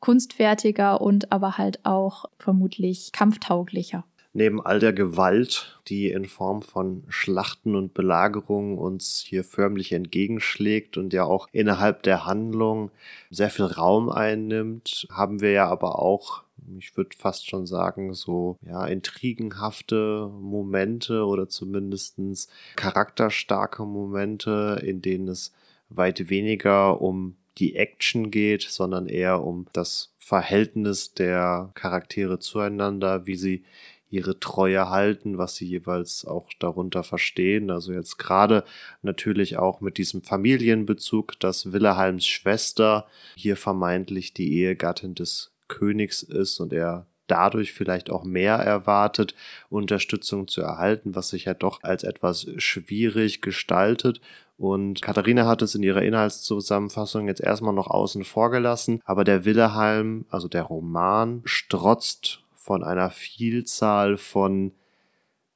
[0.00, 4.04] kunstfertiger und aber halt auch vermutlich kampftauglicher.
[4.34, 10.96] Neben all der Gewalt, die in Form von Schlachten und Belagerungen uns hier förmlich entgegenschlägt
[10.96, 12.90] und ja auch innerhalb der Handlung
[13.30, 16.44] sehr viel Raum einnimmt, haben wir ja aber auch
[16.78, 25.28] ich würde fast schon sagen, so ja, intrigenhafte Momente oder zumindestens charakterstarke Momente, in denen
[25.28, 25.52] es
[25.88, 33.36] weit weniger um die Action geht, sondern eher um das Verhältnis der Charaktere zueinander, wie
[33.36, 33.64] sie
[34.10, 37.70] ihre Treue halten, was sie jeweils auch darunter verstehen.
[37.70, 38.64] Also jetzt gerade
[39.02, 46.60] natürlich auch mit diesem Familienbezug, dass Wilhelms Schwester hier vermeintlich die Ehegattin des Königs ist
[46.60, 49.34] und er dadurch vielleicht auch mehr erwartet,
[49.68, 54.20] Unterstützung zu erhalten, was sich ja doch als etwas schwierig gestaltet.
[54.58, 59.44] Und Katharina hat es in ihrer Inhaltszusammenfassung jetzt erstmal noch außen vor gelassen, aber der
[59.44, 64.72] Willehalm, also der Roman, strotzt von einer Vielzahl von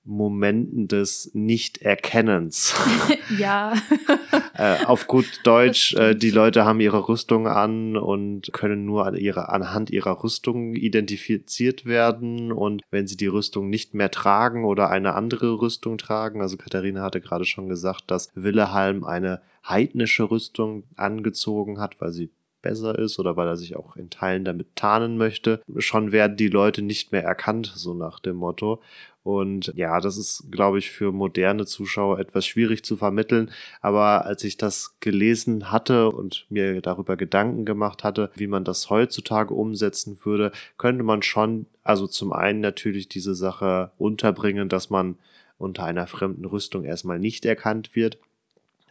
[0.05, 2.75] Momenten des Nichterkennens.
[3.39, 3.75] ja.
[4.55, 9.15] äh, auf gut Deutsch, äh, die Leute haben ihre Rüstung an und können nur an
[9.15, 12.51] ihre, anhand ihrer Rüstung identifiziert werden.
[12.51, 17.03] Und wenn sie die Rüstung nicht mehr tragen oder eine andere Rüstung tragen, also Katharina
[17.03, 22.31] hatte gerade schon gesagt, dass Willehalm eine heidnische Rüstung angezogen hat, weil sie
[22.63, 25.61] besser ist oder weil er sich auch in Teilen damit tarnen möchte.
[25.79, 28.81] Schon werden die Leute nicht mehr erkannt, so nach dem Motto.
[29.23, 33.51] Und ja, das ist, glaube ich, für moderne Zuschauer etwas schwierig zu vermitteln.
[33.81, 38.91] Aber als ich das gelesen hatte und mir darüber Gedanken gemacht hatte, wie man das
[38.91, 45.17] heutzutage umsetzen würde, könnte man schon, also zum einen natürlich diese Sache unterbringen, dass man
[45.57, 48.19] unter einer fremden Rüstung erstmal nicht erkannt wird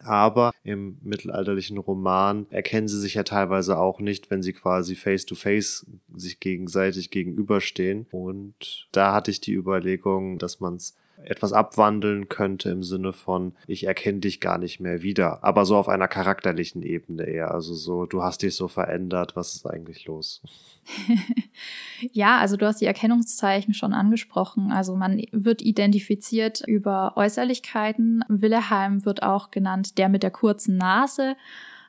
[0.04, 5.26] aber im mittelalterlichen Roman erkennen sie sich ja teilweise auch nicht, wenn sie quasi face
[5.26, 5.86] to face
[6.16, 8.08] sich gegenseitig gegenüberstehen.
[8.12, 13.54] Und da hatte ich die Überlegung, dass man es etwas abwandeln könnte im Sinne von,
[13.68, 15.44] ich erkenne dich gar nicht mehr wieder.
[15.44, 17.52] Aber so auf einer charakterlichen Ebene eher.
[17.52, 20.42] Also so, du hast dich so verändert, was ist eigentlich los?
[22.12, 24.72] ja, also du hast die Erkennungszeichen schon angesprochen.
[24.72, 28.24] Also man wird identifiziert über Äußerlichkeiten.
[28.28, 31.36] Wilhelm wird auch genannt der mit der kurzen Nase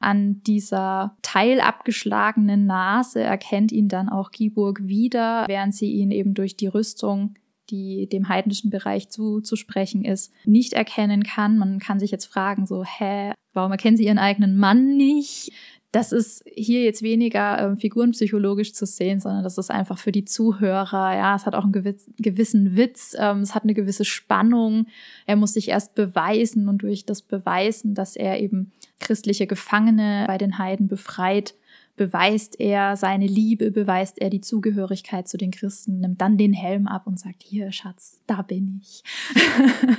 [0.03, 6.57] an dieser teilabgeschlagenen Nase erkennt ihn dann auch Giburg wieder, während sie ihn eben durch
[6.57, 7.37] die Rüstung
[7.71, 11.59] die dem heidnischen Bereich zuzusprechen ist, nicht erkennen kann.
[11.59, 15.53] Man kann sich jetzt fragen, so, hä, warum erkennen sie ihren eigenen Mann nicht?
[15.93, 20.25] Das ist hier jetzt weniger äh, figurenpsychologisch zu sehen, sondern das ist einfach für die
[20.25, 21.15] Zuhörer.
[21.15, 24.87] Ja, es hat auch einen gewiss, gewissen Witz, ähm, es hat eine gewisse Spannung.
[25.27, 30.39] Er muss sich erst beweisen und durch das Beweisen, dass er eben christliche Gefangene bei
[30.39, 31.55] den Heiden befreit,
[31.97, 36.87] beweist er seine Liebe, beweist er die Zugehörigkeit zu den Christen, nimmt dann den Helm
[36.87, 39.03] ab und sagt, hier Schatz, da bin ich.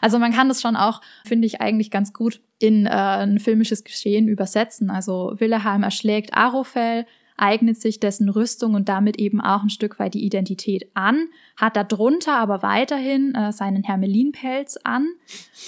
[0.00, 3.84] also man kann das schon auch, finde ich, eigentlich ganz gut in äh, ein filmisches
[3.84, 4.90] Geschehen übersetzen.
[4.90, 7.06] Also Wilhelm erschlägt Arophel,
[7.36, 11.76] eignet sich dessen Rüstung und damit eben auch ein Stück weit die Identität an, hat
[11.76, 15.08] darunter aber weiterhin äh, seinen Hermelinpelz an,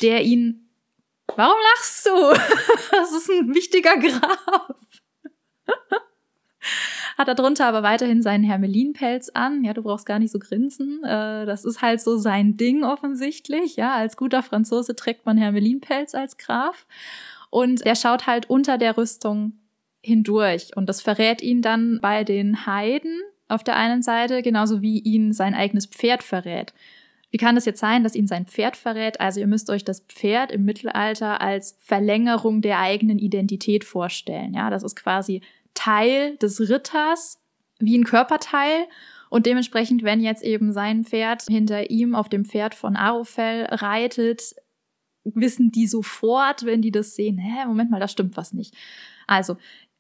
[0.03, 0.65] der ihn
[1.37, 2.11] Warum lachst du?
[2.91, 4.75] Das ist ein wichtiger Graf.
[7.19, 9.65] Hat darunter aber weiterhin seinen Hermelinpelz an.
[9.65, 11.03] Ja, du brauchst gar nicht so grinsen.
[11.03, 13.75] Äh, das ist halt so sein Ding offensichtlich.
[13.77, 16.87] Ja, als guter Franzose trägt man Hermelinpelz als Graf.
[17.51, 19.55] Und der schaut halt unter der Rüstung
[20.01, 20.77] hindurch.
[20.77, 25.33] Und das verrät ihn dann bei den Heiden auf der einen Seite, genauso wie ihn
[25.33, 26.73] sein eigenes Pferd verrät.
[27.31, 29.21] Wie kann es jetzt sein, dass ihn sein Pferd verrät?
[29.21, 34.55] Also ihr müsst euch das Pferd im Mittelalter als Verlängerung der eigenen Identität vorstellen.
[34.55, 35.43] Ja, das ist quasi
[35.75, 37.41] Teil des Ritters,
[37.79, 38.87] wie ein Körperteil.
[39.31, 44.55] Und dementsprechend, wenn jetzt eben sein Pferd hinter ihm auf dem Pferd von Arofel reitet,
[45.25, 48.75] wissen die sofort, wenn die das sehen, hä, Moment mal, da stimmt was nicht.
[49.27, 49.57] Also,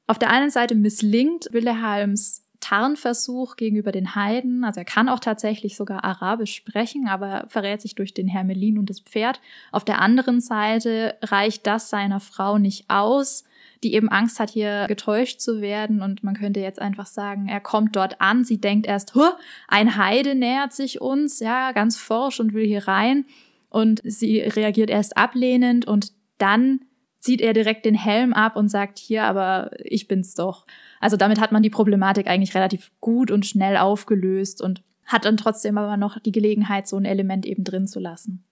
[0.06, 4.64] auf der einen Seite misslingt Wilhelms Tarnversuch gegenüber den Heiden.
[4.64, 8.90] Also er kann auch tatsächlich sogar Arabisch sprechen, aber verrät sich durch den Hermelin und
[8.90, 9.40] das Pferd.
[9.70, 13.44] Auf der anderen Seite reicht das seiner Frau nicht aus
[13.82, 16.02] die eben Angst hat, hier getäuscht zu werden.
[16.02, 19.30] Und man könnte jetzt einfach sagen, er kommt dort an, sie denkt erst, huh,
[19.68, 23.24] ein Heide nähert sich uns, ja, ganz forsch und will hier rein.
[23.70, 26.80] Und sie reagiert erst ablehnend und dann
[27.20, 30.66] zieht er direkt den Helm ab und sagt, hier, aber ich bin's doch.
[31.00, 35.36] Also damit hat man die Problematik eigentlich relativ gut und schnell aufgelöst und hat dann
[35.36, 38.44] trotzdem aber noch die Gelegenheit, so ein Element eben drin zu lassen.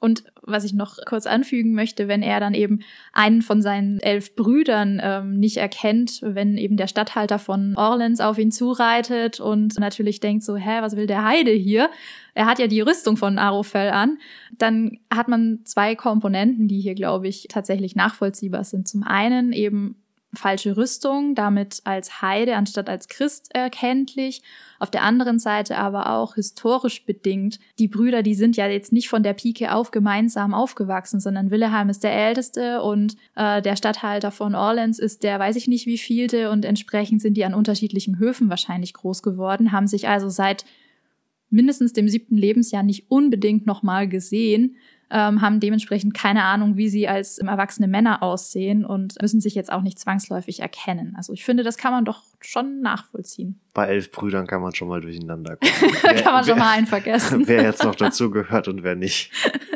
[0.00, 2.80] Und was ich noch kurz anfügen möchte, wenn er dann eben
[3.12, 8.38] einen von seinen elf Brüdern ähm, nicht erkennt, wenn eben der Statthalter von Orleans auf
[8.38, 11.90] ihn zureitet und natürlich denkt so, hä, was will der Heide hier?
[12.32, 14.16] Er hat ja die Rüstung von Arofel an.
[14.56, 18.88] Dann hat man zwei Komponenten, die hier, glaube ich, tatsächlich nachvollziehbar sind.
[18.88, 19.99] Zum einen eben
[20.32, 24.42] falsche Rüstung, damit als Heide anstatt als Christ erkenntlich.
[24.78, 27.58] Auf der anderen Seite aber auch historisch bedingt.
[27.78, 31.88] Die Brüder, die sind ja jetzt nicht von der Pike auf gemeinsam aufgewachsen, sondern Wilhelm
[31.88, 35.98] ist der Älteste und äh, der Statthalter von Orleans ist der weiß ich nicht wie
[35.98, 40.64] vielte und entsprechend sind die an unterschiedlichen Höfen wahrscheinlich groß geworden, haben sich also seit
[41.50, 44.76] mindestens dem siebten Lebensjahr nicht unbedingt nochmal gesehen
[45.10, 49.72] ähm, haben dementsprechend keine Ahnung, wie sie als erwachsene Männer aussehen und müssen sich jetzt
[49.72, 51.14] auch nicht zwangsläufig erkennen.
[51.16, 53.60] Also ich finde, das kann man doch schon nachvollziehen.
[53.74, 55.94] Bei elf Brüdern kann man schon mal durcheinander kommen.
[56.02, 57.46] da kann man schon mal einen vergessen.
[57.46, 59.32] wer jetzt noch dazu gehört und wer nicht.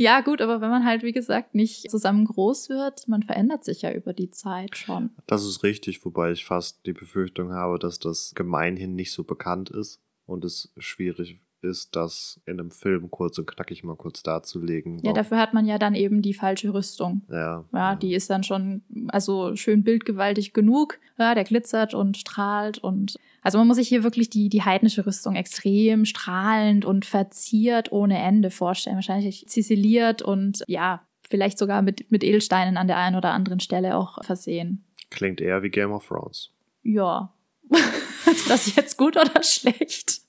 [0.00, 3.82] Ja, gut, aber wenn man halt, wie gesagt, nicht zusammen groß wird, man verändert sich
[3.82, 5.10] ja über die Zeit schon.
[5.26, 9.70] Das ist richtig, wobei ich fast die Befürchtung habe, dass das gemeinhin nicht so bekannt
[9.70, 14.98] ist und es schwierig ist, das in einem Film kurz und knackig mal kurz darzulegen.
[15.02, 17.22] Ja, dafür hat man ja dann eben die falsche Rüstung.
[17.30, 17.64] Ja.
[17.72, 20.98] Ja, die ist dann schon, also schön bildgewaltig genug.
[21.18, 25.06] Ja, der glitzert und strahlt und, also man muss sich hier wirklich die, die heidnische
[25.06, 28.96] Rüstung extrem strahlend und verziert ohne Ende vorstellen.
[28.96, 33.96] Wahrscheinlich ziseliert und ja, vielleicht sogar mit, mit Edelsteinen an der einen oder anderen Stelle
[33.96, 34.84] auch versehen.
[35.10, 36.50] Klingt eher wie Game of Thrones.
[36.82, 37.32] Ja.
[38.26, 40.27] ist das jetzt gut oder schlecht?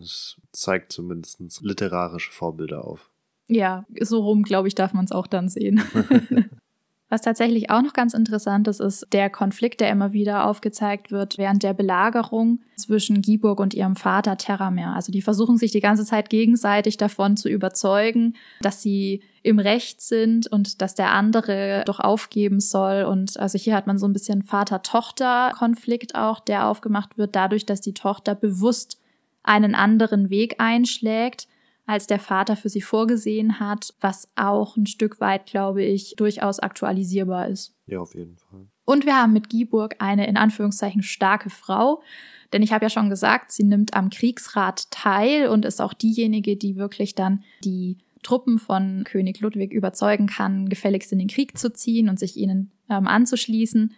[0.00, 3.10] Es zeigt zumindest literarische Vorbilder auf.
[3.48, 5.82] Ja, so rum, glaube ich, darf man es auch dann sehen.
[7.14, 11.38] Was tatsächlich auch noch ganz interessant ist, ist der Konflikt, der immer wieder aufgezeigt wird
[11.38, 14.96] während der Belagerung zwischen Giburg und ihrem Vater Terramer.
[14.96, 20.00] Also die versuchen sich die ganze Zeit gegenseitig davon zu überzeugen, dass sie im Recht
[20.00, 23.04] sind und dass der andere doch aufgeben soll.
[23.04, 27.80] Und also hier hat man so ein bisschen Vater-Tochter-Konflikt auch, der aufgemacht wird, dadurch, dass
[27.80, 28.98] die Tochter bewusst
[29.44, 31.46] einen anderen Weg einschlägt
[31.86, 36.58] als der Vater für sie vorgesehen hat, was auch ein Stück weit, glaube ich, durchaus
[36.58, 37.74] aktualisierbar ist.
[37.86, 38.66] Ja, auf jeden Fall.
[38.86, 42.02] Und wir haben mit Giburg eine in Anführungszeichen starke Frau,
[42.52, 46.56] denn ich habe ja schon gesagt, sie nimmt am Kriegsrat teil und ist auch diejenige,
[46.56, 51.72] die wirklich dann die Truppen von König Ludwig überzeugen kann, gefälligst in den Krieg zu
[51.72, 53.92] ziehen und sich ihnen ähm, anzuschließen.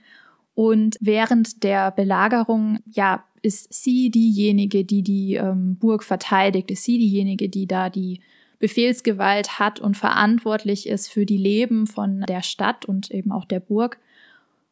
[0.54, 6.98] Und während der Belagerung, ja, ist sie diejenige, die die ähm, Burg verteidigt, ist sie
[6.98, 8.20] diejenige, die da die
[8.58, 13.60] Befehlsgewalt hat und verantwortlich ist für die Leben von der Stadt und eben auch der
[13.60, 13.98] Burg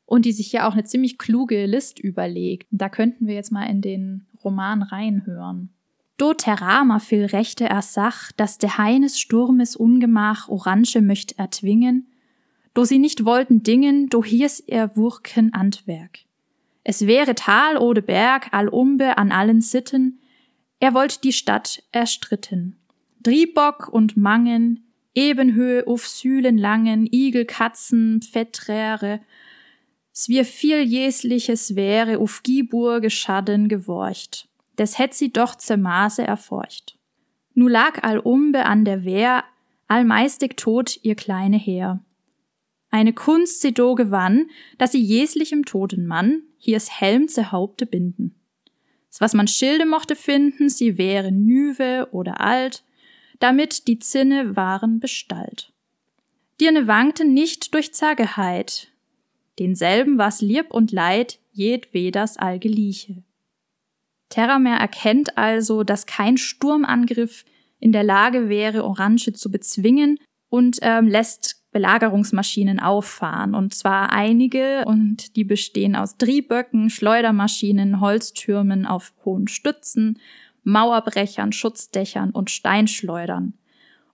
[0.06, 2.66] und die sich ja auch eine ziemlich kluge List überlegt.
[2.72, 5.70] Da könnten wir jetzt mal in den Roman reinhören.
[6.16, 12.08] Do Terama viel Rechte ersach, dass der Heines Sturmes Ungemach Orange möcht erzwingen,
[12.72, 16.23] do sie nicht wollten dingen, do hiers er Wurken Antwerk.
[16.85, 20.20] Es wäre Tal oder Berg, allumbe an allen Sitten,
[20.81, 22.77] er wollt die Stadt erstritten.
[23.23, 29.20] Driebock und Mangen, Ebenhöhe auf Sühlen langen, Igel, Katzen, Fetträre,
[30.12, 36.99] s wir viel jesliches wäre auf Giburge Schaden geworcht, des hätt sie doch zermaße erforcht.
[37.55, 39.44] Nu lag allumbe an der Wehr,
[39.88, 42.01] allmeistig tot ihr kleine Heer.
[42.94, 48.37] Eine Kunst sie do gewann, dass sie jeslichem toten Mann hier's Helm zu Haupte binden.
[49.18, 52.85] Was man Schilde mochte finden, sie wären nüwe oder alt,
[53.40, 55.72] damit die Zinne waren Bestalt.
[56.61, 58.92] Dirne wankten nicht durch Zageheit,
[59.59, 63.24] denselben war's lieb und leid jedweders allgeliche.
[64.28, 67.44] Terramer erkennt also, dass kein Sturmangriff
[67.80, 73.54] in der Lage wäre, Orange zu bezwingen und ähm, lässt Belagerungsmaschinen auffahren.
[73.54, 80.20] Und zwar einige, und die bestehen aus Drieböcken, Schleudermaschinen, Holztürmen auf hohen Stützen,
[80.62, 83.54] Mauerbrechern, Schutzdächern und Steinschleudern.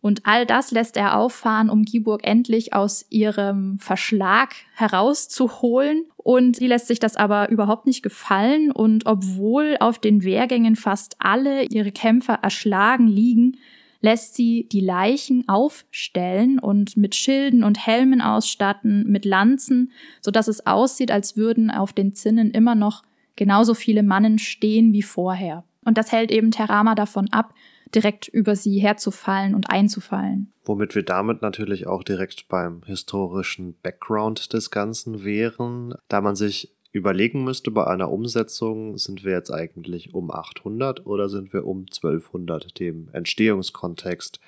[0.01, 6.07] Und all das lässt er auffahren, um Giburg endlich aus ihrem Verschlag herauszuholen.
[6.17, 8.73] Und sie lässt sich das aber überhaupt nicht gefallen.
[8.73, 13.59] Und obwohl auf den Wehrgängen fast alle ihre Kämpfer erschlagen liegen,
[14.01, 20.49] lässt sie die Leichen aufstellen und mit Schilden und Helmen ausstatten, mit Lanzen, so dass
[20.49, 23.03] es aussieht, als würden auf den Zinnen immer noch
[23.37, 25.65] genauso viele Mannen stehen wie vorher.
[25.85, 27.55] Und das hält eben Terama davon ab,
[27.95, 30.53] direkt über sie herzufallen und einzufallen.
[30.65, 36.75] Womit wir damit natürlich auch direkt beim historischen Background des Ganzen wären, da man sich
[36.93, 41.87] überlegen müsste bei einer Umsetzung, sind wir jetzt eigentlich um 800 oder sind wir um
[41.87, 44.41] 1200, dem Entstehungskontext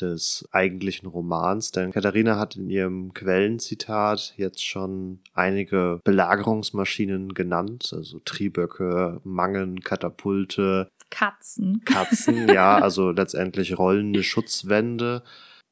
[0.00, 1.70] des eigentlichen Romans.
[1.72, 10.90] Denn Katharina hat in ihrem Quellenzitat jetzt schon einige Belagerungsmaschinen genannt, also Trieböcke, Mangen, Katapulte.
[11.10, 11.82] Katzen.
[11.84, 15.22] Katzen, ja, also letztendlich rollende Schutzwände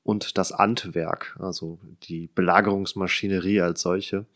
[0.03, 4.27] und das Antwerk, also die Belagerungsmaschinerie als solche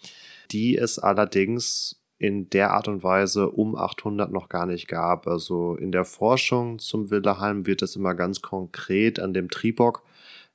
[0.50, 5.26] die es allerdings in der Art und Weise um 800 noch gar nicht gab.
[5.26, 10.02] Also in der Forschung zum Wilderheim wird es immer ganz konkret an dem Tribock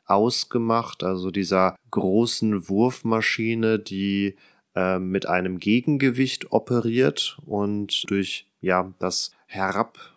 [0.05, 4.35] ausgemacht, also dieser großen Wurfmaschine, die
[4.75, 10.12] äh, mit einem Gegengewicht operiert und durch ja das Herab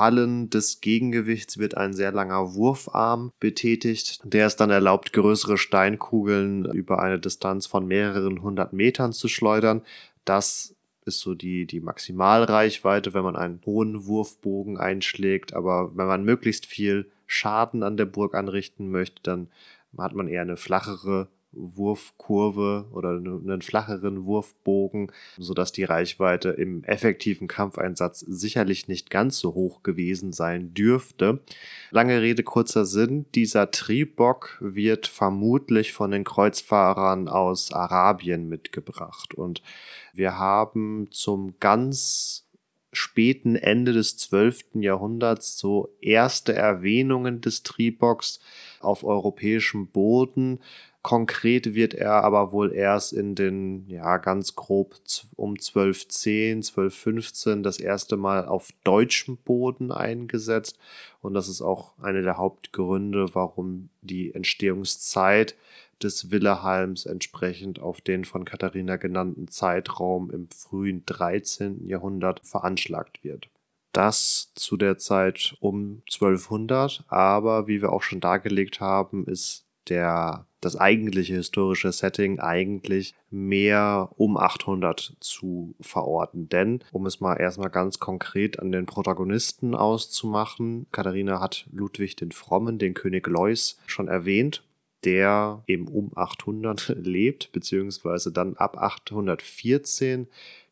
[0.00, 6.64] Fallen des Gegengewichts wird ein sehr langer Wurfarm betätigt, der es dann erlaubt, größere Steinkugeln
[6.64, 9.82] über eine Distanz von mehreren hundert Metern zu schleudern.
[10.24, 15.52] Das ist so die, die Maximalreichweite, wenn man einen hohen Wurfbogen einschlägt.
[15.52, 19.48] Aber wenn man möglichst viel Schaden an der Burg anrichten möchte, dann
[19.98, 27.48] hat man eher eine flachere Wurfkurve oder einen flacheren Wurfbogen, sodass die Reichweite im effektiven
[27.48, 31.40] Kampfeinsatz sicherlich nicht ganz so hoch gewesen sein dürfte.
[31.90, 33.26] Lange Rede, kurzer Sinn.
[33.34, 39.62] Dieser Triebock wird vermutlich von den Kreuzfahrern aus Arabien mitgebracht und
[40.12, 42.46] wir haben zum ganz
[42.92, 44.64] späten Ende des 12.
[44.74, 48.40] Jahrhunderts so erste Erwähnungen des Triebocks
[48.80, 50.60] auf europäischem Boden
[51.02, 54.96] Konkret wird er aber wohl erst in den, ja, ganz grob
[55.34, 60.78] um 1210, 1215 das erste Mal auf deutschem Boden eingesetzt.
[61.22, 65.56] Und das ist auch einer der Hauptgründe, warum die Entstehungszeit
[66.02, 71.86] des Willehalms entsprechend auf den von Katharina genannten Zeitraum im frühen 13.
[71.86, 73.48] Jahrhundert veranschlagt wird.
[73.92, 80.46] Das zu der Zeit um 1200, aber wie wir auch schon dargelegt haben, ist der,
[80.60, 86.48] das eigentliche historische Setting eigentlich mehr um 800 zu verorten.
[86.48, 92.32] Denn, um es mal erstmal ganz konkret an den Protagonisten auszumachen, Katharina hat Ludwig den
[92.32, 94.62] Frommen, den König Leus, schon erwähnt
[95.04, 100.28] der eben um 800 lebt, beziehungsweise dann ab 814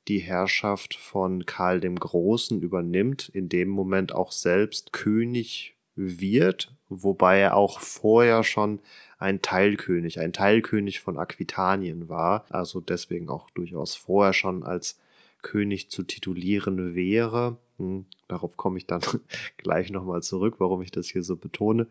[0.08, 7.38] die Herrschaft von Karl dem Großen übernimmt, in dem Moment auch selbst König wird, wobei
[7.38, 8.80] er auch vorher schon
[9.18, 14.98] ein Teilkönig, ein Teilkönig von Aquitanien war, also deswegen auch durchaus vorher schon als
[15.42, 17.56] König zu titulieren wäre.
[17.78, 19.00] Hm, darauf komme ich dann
[19.56, 21.86] gleich nochmal zurück, warum ich das hier so betone.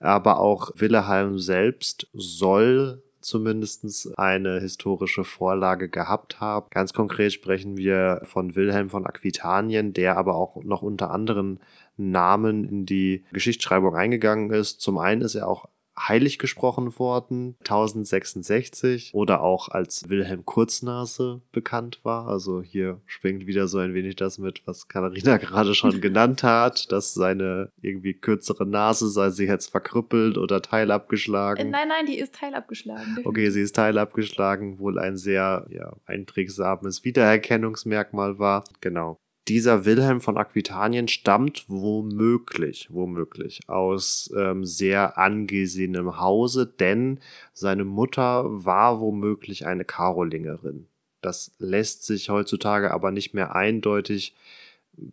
[0.00, 6.66] Aber auch Willehalm selbst soll zumindest eine historische Vorlage gehabt haben.
[6.70, 11.58] Ganz konkret sprechen wir von Wilhelm von Aquitanien, der aber auch noch unter anderen
[11.96, 14.80] Namen in die Geschichtsschreibung eingegangen ist.
[14.80, 15.68] Zum einen ist er auch
[15.98, 22.28] heilig gesprochen worden, 1066 oder auch als Wilhelm Kurznase bekannt war.
[22.28, 26.90] Also hier schwingt wieder so ein wenig das mit, was Katharina gerade schon genannt hat,
[26.90, 31.68] dass seine irgendwie kürzere Nase sei sie jetzt verkrüppelt oder teilabgeschlagen.
[31.68, 33.18] Äh, nein, nein, die ist teilabgeschlagen.
[33.24, 38.64] Okay, sie ist teilabgeschlagen, wohl ein sehr ja, einprägsames Wiedererkennungsmerkmal war.
[38.80, 39.18] Genau
[39.48, 47.20] dieser Wilhelm von Aquitanien stammt womöglich, womöglich aus ähm, sehr angesehenem Hause, denn
[47.52, 50.86] seine Mutter war womöglich eine Karolingerin.
[51.20, 54.34] Das lässt sich heutzutage aber nicht mehr eindeutig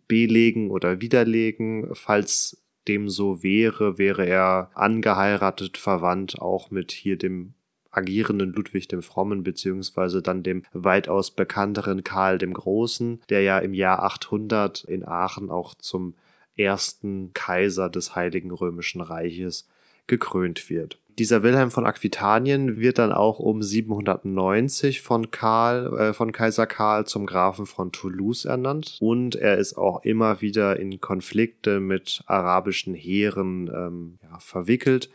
[0.08, 1.94] belegen oder widerlegen.
[1.94, 7.54] Falls dem so wäre, wäre er angeheiratet, verwandt auch mit hier dem
[7.92, 13.74] agierenden Ludwig dem Frommen beziehungsweise dann dem weitaus bekannteren Karl dem Großen, der ja im
[13.74, 16.14] Jahr 800 in Aachen auch zum
[16.56, 19.68] ersten Kaiser des Heiligen Römischen Reiches
[20.06, 20.98] gekrönt wird.
[21.18, 27.06] Dieser Wilhelm von Aquitanien wird dann auch um 790 von Karl, äh, von Kaiser Karl
[27.06, 32.94] zum Grafen von Toulouse ernannt und er ist auch immer wieder in Konflikte mit arabischen
[32.94, 35.10] Heeren ähm, ja, verwickelt.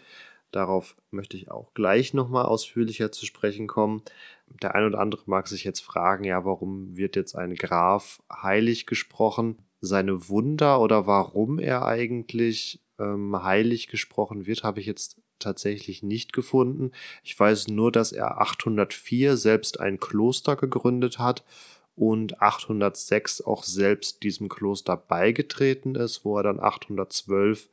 [0.52, 4.02] Darauf möchte ich auch gleich nochmal ausführlicher zu sprechen kommen.
[4.62, 8.86] Der ein oder andere mag sich jetzt fragen, ja, warum wird jetzt ein Graf heilig
[8.86, 9.58] gesprochen?
[9.82, 16.34] Seine Wunder oder warum er eigentlich ähm, heilig gesprochen wird, habe ich jetzt tatsächlich nicht
[16.34, 16.92] gefunden.
[17.24, 21.44] Ich weiß nur, dass er 804 selbst ein Kloster gegründet hat
[21.96, 27.70] und 806 auch selbst diesem Kloster beigetreten ist, wo er dann 812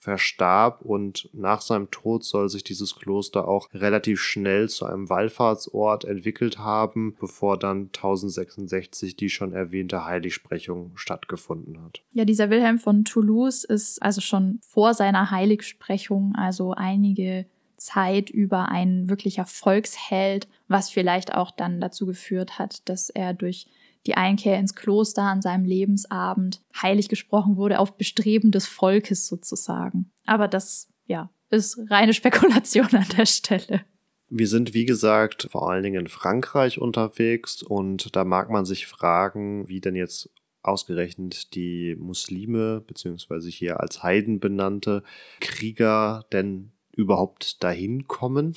[0.00, 6.06] verstarb und nach seinem Tod soll sich dieses Kloster auch relativ schnell zu einem Wallfahrtsort
[6.06, 12.00] entwickelt haben, bevor dann 1066 die schon erwähnte Heiligsprechung stattgefunden hat.
[12.12, 17.44] Ja, dieser Wilhelm von Toulouse ist also schon vor seiner Heiligsprechung, also einige
[17.76, 23.66] Zeit über ein wirklicher Volksheld, was vielleicht auch dann dazu geführt hat, dass er durch
[24.06, 30.10] die Einkehr ins Kloster an seinem Lebensabend heilig gesprochen wurde auf Bestreben des Volkes sozusagen.
[30.26, 33.84] Aber das, ja, ist reine Spekulation an der Stelle.
[34.28, 38.86] Wir sind, wie gesagt, vor allen Dingen in Frankreich unterwegs und da mag man sich
[38.86, 40.30] fragen, wie denn jetzt
[40.62, 45.02] ausgerechnet die Muslime, beziehungsweise hier als Heiden benannte
[45.40, 48.54] Krieger denn überhaupt dahin kommen.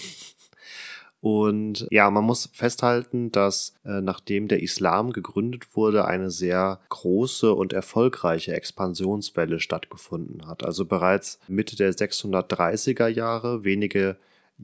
[1.23, 7.53] Und ja, man muss festhalten, dass äh, nachdem der Islam gegründet wurde, eine sehr große
[7.53, 10.65] und erfolgreiche Expansionswelle stattgefunden hat.
[10.65, 14.17] Also bereits Mitte der 630er Jahre, wenige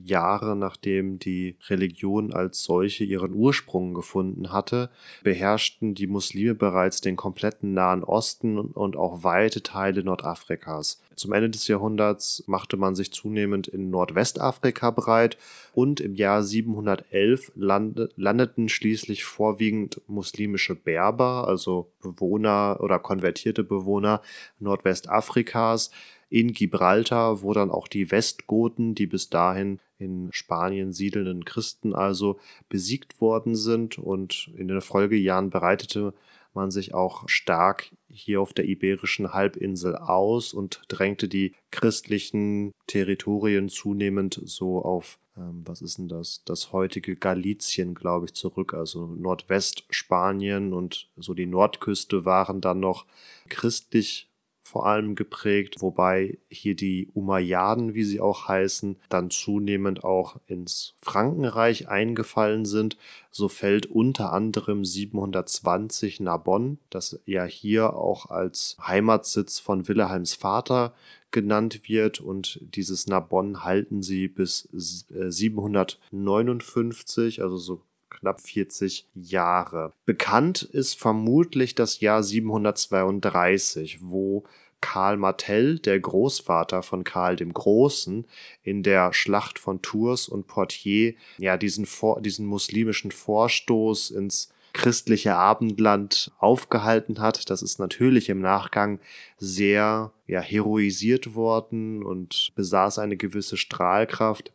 [0.06, 4.90] Jahre nachdem die Religion als solche ihren Ursprung gefunden hatte,
[5.24, 11.02] beherrschten die Muslime bereits den kompletten Nahen Osten und auch weite Teile Nordafrikas.
[11.16, 15.38] Zum Ende des Jahrhunderts machte man sich zunehmend in Nordwestafrika breit
[15.74, 24.22] und im Jahr 711 landeten schließlich vorwiegend muslimische Berber, also Bewohner oder konvertierte Bewohner
[24.60, 25.92] Nordwestafrikas,
[26.30, 32.40] in Gibraltar, wo dann auch die Westgoten, die bis dahin in Spanien siedelnden Christen also
[32.70, 36.14] besiegt worden sind und in den Folgejahren bereitete
[36.54, 43.70] man sich auch stark hier auf der iberischen Halbinsel aus und drängte die christlichen Territorien
[43.70, 46.44] zunehmend so auf ähm, was ist denn das?
[46.46, 48.74] Das heutige Galizien, glaube ich, zurück.
[48.74, 53.06] Also Nordwestspanien und so die Nordküste waren dann noch
[53.48, 54.29] christlich
[54.70, 60.94] vor allem geprägt, wobei hier die Umayyaden, wie sie auch heißen, dann zunehmend auch ins
[61.02, 62.96] Frankenreich eingefallen sind.
[63.32, 70.94] So fällt unter anderem 720 Narbonne, das ja hier auch als Heimatsitz von Wilhelms Vater
[71.32, 79.94] genannt wird und dieses Narbonne halten sie bis 759, äh, also so knapp 40 Jahre.
[80.06, 84.44] Bekannt ist vermutlich das Jahr 732, wo
[84.82, 88.26] Karl Martell, der Großvater von Karl dem Großen,
[88.64, 95.36] in der Schlacht von Tours und Poitiers ja diesen, Vor diesen muslimischen Vorstoß ins christliche
[95.36, 97.50] Abendland aufgehalten hat.
[97.50, 99.00] Das ist natürlich im Nachgang
[99.38, 104.54] sehr ja, heroisiert worden und besaß eine gewisse Strahlkraft.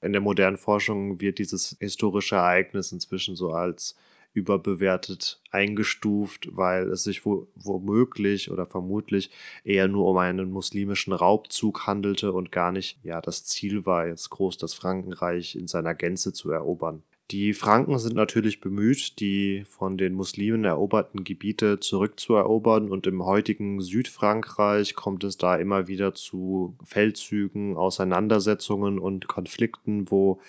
[0.00, 3.96] In der modernen Forschung wird dieses historische Ereignis inzwischen so als
[4.36, 9.30] überbewertet eingestuft, weil es sich womöglich oder vermutlich
[9.64, 14.28] eher nur um einen muslimischen Raubzug handelte und gar nicht ja das Ziel war, jetzt
[14.28, 17.02] groß das Frankenreich in seiner Gänze zu erobern.
[17.32, 23.80] Die Franken sind natürlich bemüht, die von den Muslimen eroberten Gebiete zurückzuerobern und im heutigen
[23.80, 30.40] Südfrankreich kommt es da immer wieder zu Feldzügen, Auseinandersetzungen und Konflikten, wo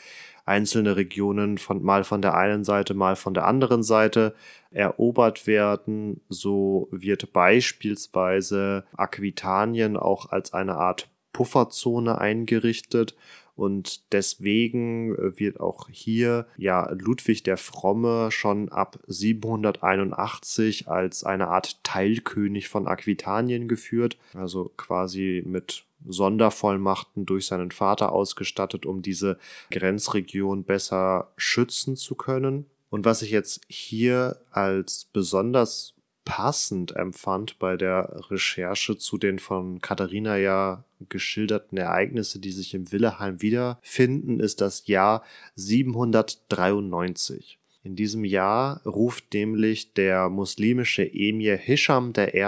[0.46, 4.36] einzelne Regionen von mal von der einen Seite, mal von der anderen Seite
[4.70, 6.22] erobert werden.
[6.30, 13.16] So wird beispielsweise Aquitanien auch als eine Art Pufferzone eingerichtet
[13.58, 21.48] und deswegen äh, wird auch hier ja Ludwig der Fromme schon ab 781 als eine
[21.48, 29.40] Art Teilkönig von Aquitanien geführt, also quasi mit Sondervollmachten durch seinen Vater ausgestattet, um diese
[29.72, 32.68] Grenzregion besser schützen zu können.
[32.90, 35.97] Und was ich jetzt hier als besonders
[36.28, 42.92] passend empfand bei der Recherche zu den von Katharina ja geschilderten Ereignisse, die sich im
[42.92, 45.24] Willeheim wiederfinden, ist das Jahr
[45.56, 47.58] 793.
[47.84, 52.44] In diesem Jahr ruft nämlich der muslimische Emir Hisham I.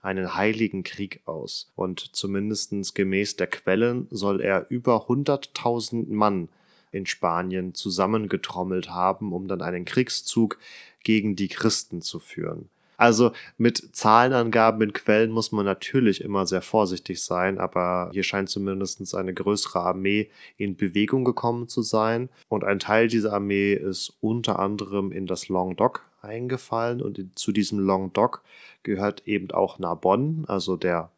[0.00, 1.70] einen heiligen Krieg aus.
[1.76, 6.48] Und zumindest gemäß der Quellen soll er über 100.000 Mann
[6.90, 10.58] in Spanien zusammengetrommelt haben, um dann einen Kriegszug
[11.02, 12.70] gegen die Christen zu führen.
[12.96, 18.48] Also mit Zahlenangaben in Quellen muss man natürlich immer sehr vorsichtig sein, aber hier scheint
[18.48, 22.28] zumindest eine größere Armee in Bewegung gekommen zu sein.
[22.48, 27.78] Und ein Teil dieser Armee ist unter anderem in das Languedoc eingefallen und zu diesem
[27.78, 28.42] Languedoc
[28.82, 31.10] gehört eben auch Narbonne, also der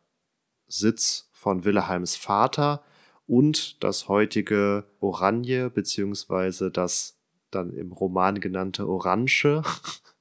[0.68, 2.82] Sitz von Wilhelms Vater
[3.26, 7.16] und das heutige Oranje, beziehungsweise das
[7.50, 9.62] dann im Roman genannte Orange.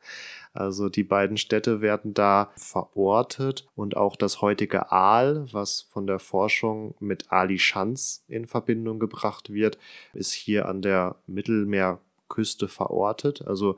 [0.56, 6.20] Also die beiden Städte werden da verortet und auch das heutige Aal, was von der
[6.20, 9.78] Forschung mit Ali Schanz in Verbindung gebracht wird,
[10.14, 13.46] ist hier an der Mittelmeerküste verortet.
[13.46, 13.78] Also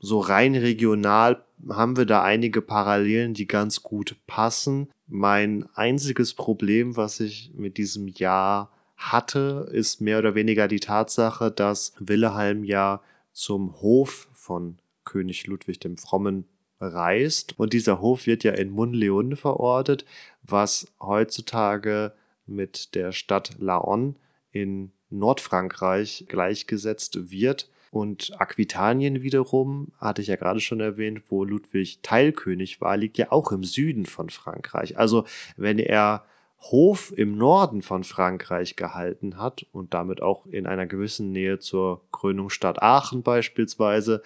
[0.00, 4.88] so rein regional haben wir da einige Parallelen, die ganz gut passen.
[5.08, 11.50] Mein einziges Problem, was ich mit diesem Jahr hatte, ist mehr oder weniger die Tatsache,
[11.50, 13.02] dass Willeheim ja
[13.32, 14.78] zum Hof von
[15.08, 16.44] König Ludwig dem Frommen
[16.80, 17.58] reist.
[17.58, 20.04] Und dieser Hof wird ja in Munleun verortet,
[20.42, 22.12] was heutzutage
[22.46, 24.16] mit der Stadt Laon
[24.52, 27.68] in Nordfrankreich gleichgesetzt wird.
[27.90, 33.32] Und Aquitanien wiederum, hatte ich ja gerade schon erwähnt, wo Ludwig Teilkönig war, liegt ja
[33.32, 34.98] auch im Süden von Frankreich.
[34.98, 35.24] Also
[35.56, 36.24] wenn er
[36.60, 42.02] Hof im Norden von Frankreich gehalten hat und damit auch in einer gewissen Nähe zur
[42.10, 44.22] Krönungsstadt Aachen beispielsweise,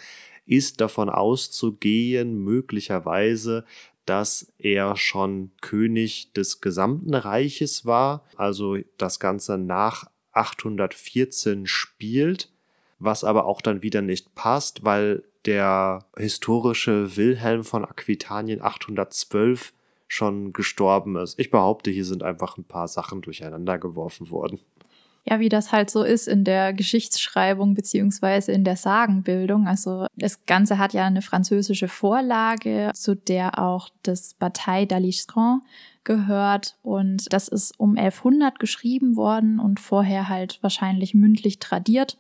[0.47, 3.65] ist davon auszugehen, möglicherweise,
[4.07, 12.51] dass er schon König des gesamten Reiches war, also das Ganze nach 814 spielt,
[12.99, 19.73] was aber auch dann wieder nicht passt, weil der historische Wilhelm von Aquitanien 812
[20.07, 21.39] schon gestorben ist.
[21.39, 24.61] Ich behaupte, hier sind einfach ein paar Sachen durcheinander geworfen worden
[25.25, 29.69] ja, wie das halt so ist in der Geschichtsschreibung beziehungsweise in der Sagenbildung.
[29.69, 35.61] Also das Ganze hat ja eine französische Vorlage, zu der auch das Bataille d'Aliscran
[36.05, 42.19] gehört und das ist um 1100 geschrieben worden und vorher halt wahrscheinlich mündlich tradiert.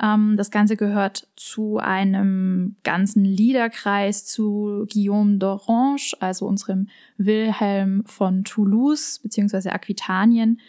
[0.00, 8.44] Ähm, das Ganze gehört zu einem ganzen Liederkreis zu Guillaume d'Orange, also unserem Wilhelm von
[8.44, 10.60] Toulouse beziehungsweise Aquitanien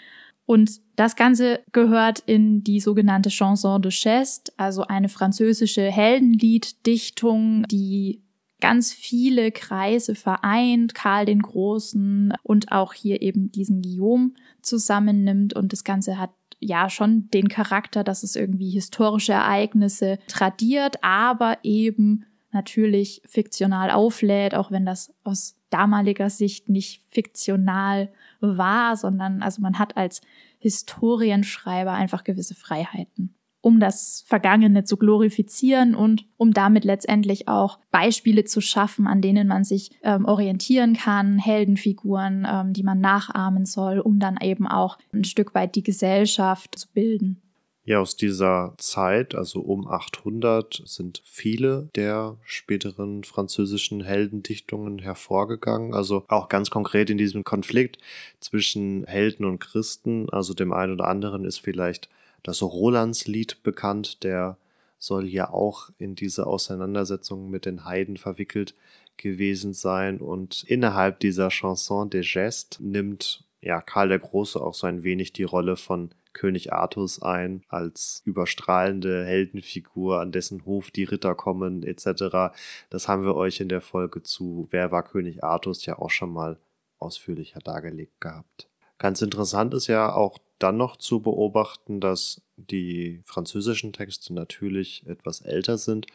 [0.48, 8.24] Und das Ganze gehört in die sogenannte Chanson de Geste, also eine französische Heldenlieddichtung, die
[8.62, 14.32] ganz viele Kreise vereint, Karl den Großen und auch hier eben diesen Guillaume
[14.62, 15.54] zusammennimmt.
[15.54, 21.58] Und das Ganze hat ja schon den Charakter, dass es irgendwie historische Ereignisse tradiert, aber
[21.64, 22.24] eben
[22.54, 28.10] natürlich fiktional auflädt, auch wenn das aus damaliger Sicht nicht fiktional
[28.40, 30.22] war, sondern also man hat als
[30.60, 38.44] Historienschreiber einfach gewisse Freiheiten, um das Vergangene zu glorifizieren und um damit letztendlich auch Beispiele
[38.44, 44.00] zu schaffen, an denen man sich ähm, orientieren kann, Heldenfiguren, ähm, die man nachahmen soll,
[44.00, 47.42] um dann eben auch ein Stück weit die Gesellschaft zu bilden.
[47.88, 55.94] Ja, aus dieser Zeit, also um 800, sind viele der späteren französischen Heldendichtungen hervorgegangen.
[55.94, 57.98] Also auch ganz konkret in diesem Konflikt
[58.42, 60.30] zwischen Helden und Christen.
[60.30, 62.10] Also dem einen oder anderen ist vielleicht
[62.44, 64.58] das Rolandslied bekannt, der
[65.00, 68.76] soll ja auch in diese Auseinandersetzung mit den Heiden verwickelt
[69.16, 70.18] gewesen sein.
[70.18, 75.32] Und innerhalb dieser Chanson des Gestes nimmt ja Karl der Große auch so ein wenig
[75.32, 81.84] die Rolle von König Artus ein als überstrahlende Heldenfigur, an dessen Hof die Ritter kommen
[81.84, 82.56] etc.
[82.90, 86.32] Das haben wir euch in der Folge zu Wer war König Artus ja auch schon
[86.32, 86.58] mal
[87.00, 88.70] ausführlicher dargelegt gehabt.
[89.00, 95.42] Ganz interessant ist ja auch dann noch zu beobachten, dass die französischen Texte natürlich etwas
[95.42, 96.08] älter sind,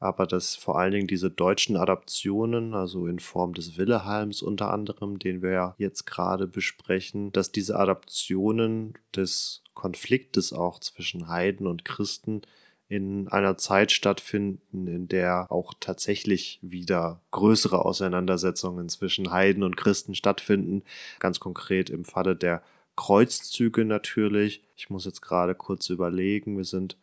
[0.00, 5.18] aber dass vor allen Dingen diese deutschen Adaptionen, also in Form des Willehalms unter anderem,
[5.18, 11.84] den wir ja jetzt gerade besprechen, dass diese Adaptionen des Konfliktes auch zwischen Heiden und
[11.84, 12.40] Christen
[12.88, 20.14] in einer Zeit stattfinden, in der auch tatsächlich wieder größere Auseinandersetzungen zwischen Heiden und Christen
[20.14, 20.82] stattfinden.
[21.20, 22.62] Ganz konkret im Falle der
[22.96, 24.64] Kreuzzüge natürlich.
[24.76, 26.56] Ich muss jetzt gerade kurz überlegen.
[26.56, 26.96] Wir sind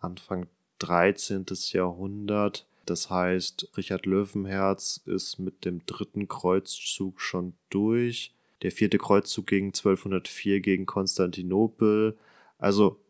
[0.00, 0.46] Anfang
[0.84, 1.46] 13.
[1.72, 2.66] Jahrhundert.
[2.84, 8.34] Das heißt, Richard Löwenherz ist mit dem dritten Kreuzzug schon durch.
[8.62, 12.16] Der vierte Kreuzzug ging 1204 gegen Konstantinopel.
[12.58, 13.00] Also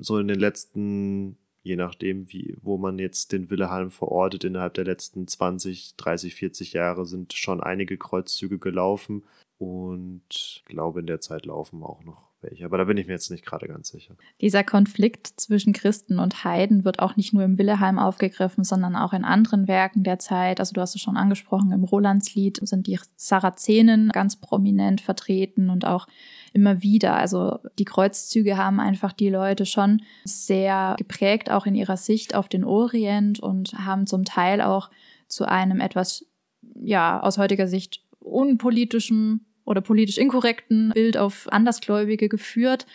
[0.00, 4.84] so in den letzten, je nachdem, wie, wo man jetzt den Willehalm verortet, innerhalb der
[4.84, 9.22] letzten 20, 30, 40 Jahre sind schon einige Kreuzzüge gelaufen.
[9.58, 12.64] Und ich glaube, in der Zeit laufen auch noch welche.
[12.64, 14.14] Aber da bin ich mir jetzt nicht gerade ganz sicher.
[14.40, 19.12] Dieser Konflikt zwischen Christen und Heiden wird auch nicht nur im Willeheim aufgegriffen, sondern auch
[19.12, 20.60] in anderen Werken der Zeit.
[20.60, 25.84] Also du hast es schon angesprochen, im Rolandslied sind die Sarazenen ganz prominent vertreten und
[25.84, 26.06] auch
[26.52, 27.16] immer wieder.
[27.16, 32.48] Also die Kreuzzüge haben einfach die Leute schon sehr geprägt, auch in ihrer Sicht auf
[32.48, 34.90] den Orient und haben zum Teil auch
[35.28, 36.26] zu einem etwas,
[36.74, 42.86] ja, aus heutiger Sicht unpolitischen oder politisch inkorrekten Bild auf Andersgläubige geführt.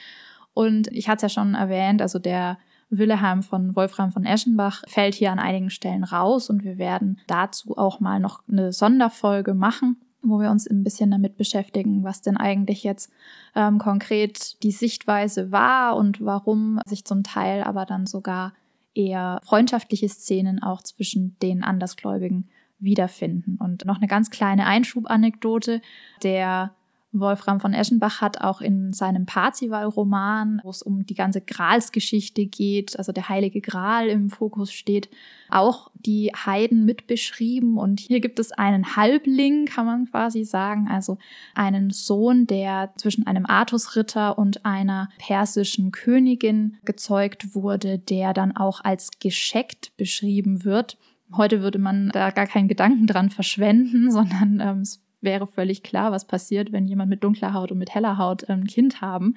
[0.54, 2.58] Und ich hatte es ja schon erwähnt, also der
[2.90, 7.78] Willeheim von Wolfram von Eschenbach fällt hier an einigen Stellen raus und wir werden dazu
[7.78, 12.36] auch mal noch eine Sonderfolge machen, wo wir uns ein bisschen damit beschäftigen, was denn
[12.36, 13.10] eigentlich jetzt
[13.56, 18.54] ähm, konkret die Sichtweise war und warum sich zum Teil aber dann sogar
[18.94, 22.50] eher freundschaftliche Szenen auch zwischen den Andersgläubigen
[22.80, 23.58] wiederfinden.
[23.60, 25.82] Und noch eine ganz kleine Einschubanekdote.
[26.24, 26.76] Der
[27.20, 32.98] Wolfram von Eschenbach hat auch in seinem Parzival-Roman, wo es um die ganze Gralsgeschichte geht,
[32.98, 35.10] also der heilige Gral im Fokus steht,
[35.50, 37.78] auch die Heiden mit beschrieben.
[37.78, 41.18] Und hier gibt es einen Halbling, kann man quasi sagen, also
[41.54, 48.84] einen Sohn, der zwischen einem Artusritter und einer persischen Königin gezeugt wurde, der dann auch
[48.84, 50.98] als gescheckt beschrieben wird.
[51.34, 56.12] Heute würde man da gar keinen Gedanken dran verschwenden, sondern ähm, es wäre völlig klar,
[56.12, 59.36] was passiert, wenn jemand mit dunkler Haut und mit heller Haut ähm, ein Kind haben.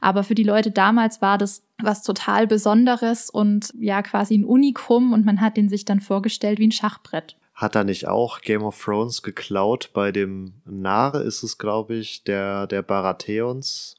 [0.00, 5.12] Aber für die Leute damals war das was total Besonderes und ja quasi ein Unikum
[5.12, 7.36] und man hat den sich dann vorgestellt wie ein Schachbrett.
[7.54, 9.90] Hat er nicht auch Game of Thrones geklaut?
[9.92, 13.96] Bei dem Nare ist es, glaube ich, der, der Baratheons.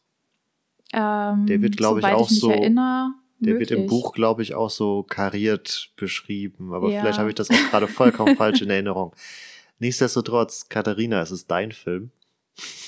[0.94, 2.50] Ähm, der wird, glaube ich, auch ich so.
[2.50, 3.70] Erinnere, Der möglich.
[3.72, 6.74] wird im Buch, glaube ich, auch so kariert beschrieben.
[6.74, 7.02] Aber Ja.
[7.02, 9.14] vielleicht habe ich das auch gerade vollkommen falsch in Erinnerung.
[9.80, 12.12] Nichtsdestotrotz, Katharina, es ist dein Film.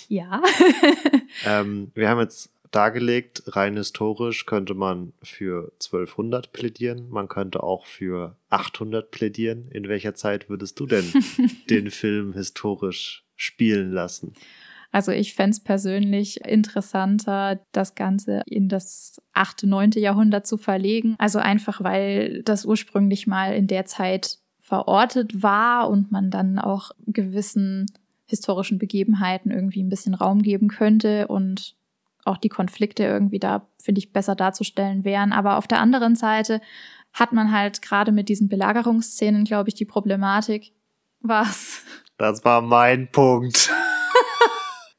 [0.07, 0.41] Ja.
[1.45, 7.09] Ähm, wir haben jetzt dargelegt, rein historisch könnte man für 1200 plädieren.
[7.09, 9.67] Man könnte auch für 800 plädieren.
[9.71, 11.03] In welcher Zeit würdest du denn
[11.71, 14.33] den Film historisch spielen lassen?
[14.93, 21.15] Also ich fänd's persönlich interessanter, das Ganze in das achte, neunte Jahrhundert zu verlegen.
[21.17, 26.91] Also einfach, weil das ursprünglich mal in der Zeit verortet war und man dann auch
[27.07, 27.87] gewissen
[28.27, 31.75] historischen Begebenheiten irgendwie ein bisschen Raum geben könnte und
[32.23, 35.33] auch die Konflikte irgendwie da, finde ich, besser darzustellen wären.
[35.33, 36.61] Aber auf der anderen Seite
[37.13, 40.71] hat man halt gerade mit diesen Belagerungsszenen, glaube ich, die Problematik.
[41.19, 41.81] Was?
[42.17, 43.71] Das war mein Punkt.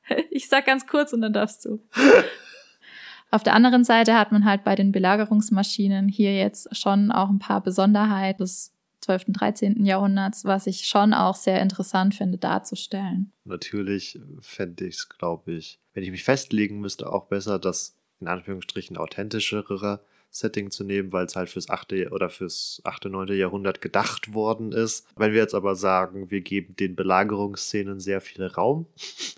[0.30, 1.80] ich sag ganz kurz und dann darfst du.
[3.30, 7.40] Auf der anderen Seite hat man halt bei den Belagerungsmaschinen hier jetzt schon auch ein
[7.40, 9.28] paar Besonderheiten des 12.
[9.28, 9.84] und 13.
[9.84, 13.32] Jahrhunderts, was ich schon auch sehr interessant finde darzustellen.
[13.44, 18.28] Natürlich fände ich es, glaube ich, wenn ich mich festlegen müsste, auch besser, das in
[18.28, 20.00] Anführungsstrichen authentischere
[20.35, 22.11] Setting zu nehmen, weil es halt fürs 8.
[22.11, 23.28] oder fürs 8., 9.
[23.37, 25.07] Jahrhundert gedacht worden ist.
[25.16, 28.87] Wenn wir jetzt aber sagen, wir geben den Belagerungsszenen sehr viel Raum,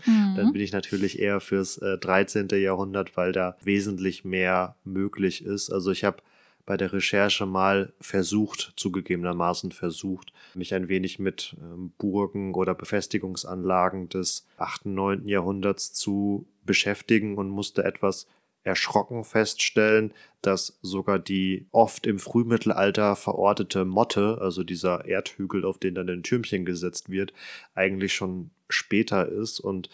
[0.07, 0.37] mhm.
[0.37, 2.49] dann bin ich natürlich eher fürs äh, 13.
[2.53, 5.69] Jahrhundert, weil da wesentlich mehr möglich ist.
[5.71, 6.23] Also ich habe
[6.65, 14.09] bei der Recherche mal versucht, zugegebenermaßen versucht, mich ein wenig mit ähm, Burgen oder Befestigungsanlagen
[14.09, 15.29] des 8., 9.
[15.29, 18.27] Jahrhunderts zu beschäftigen und musste etwas
[18.67, 20.13] erschrocken feststellen,
[20.43, 26.25] dass sogar die oft im Frühmittelalter verortete Motte, also dieser Erdhügel, auf den dann ein
[26.25, 27.33] Türmchen gesetzt wird,
[27.75, 29.89] eigentlich schon später ist und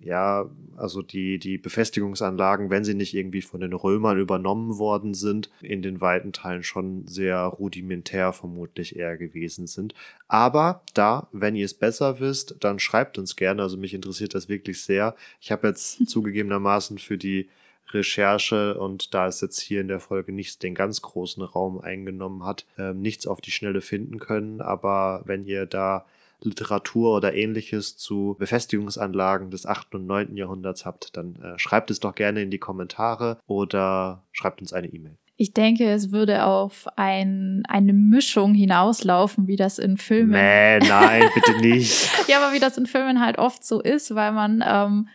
[0.00, 5.50] ja, also die, die Befestigungsanlagen, wenn sie nicht irgendwie von den Römern übernommen worden sind,
[5.60, 9.94] in den weiten Teilen schon sehr rudimentär vermutlich eher gewesen sind.
[10.28, 13.62] Aber da, wenn ihr es besser wisst, dann schreibt uns gerne.
[13.62, 15.16] Also mich interessiert das wirklich sehr.
[15.40, 17.48] Ich habe jetzt zugegebenermaßen für die
[17.94, 22.44] Recherche und da es jetzt hier in der Folge nichts den ganz großen Raum eingenommen
[22.44, 24.60] hat, äh, nichts auf die Schnelle finden können.
[24.60, 26.04] Aber wenn ihr da
[26.40, 29.96] Literatur oder ähnliches zu Befestigungsanlagen des 8.
[29.96, 30.36] und 9.
[30.36, 34.88] Jahrhunderts habt, dann äh, schreibt es doch gerne in die Kommentare oder schreibt uns eine
[34.88, 35.16] E-Mail.
[35.40, 40.32] Ich denke, es würde auf ein, eine Mischung hinauslaufen, wie das in Filmen.
[40.32, 42.10] Nee, nein, bitte nicht.
[42.28, 45.08] ja, aber wie das in Filmen halt oft so ist, weil man ähm,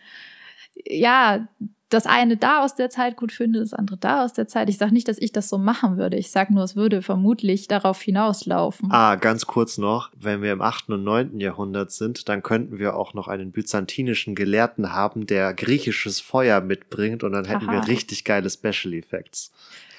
[0.86, 1.46] ja
[1.94, 4.68] das eine da aus der Zeit gut finde, das andere da aus der Zeit.
[4.68, 6.16] Ich sage nicht, dass ich das so machen würde.
[6.16, 8.90] Ich sage nur, es würde vermutlich darauf hinauslaufen.
[8.90, 10.90] Ah, ganz kurz noch, wenn wir im 8.
[10.90, 11.40] und 9.
[11.40, 17.22] Jahrhundert sind, dann könnten wir auch noch einen byzantinischen Gelehrten haben, der griechisches Feuer mitbringt
[17.22, 17.72] und dann hätten Aha.
[17.72, 19.52] wir richtig geile Special Effects.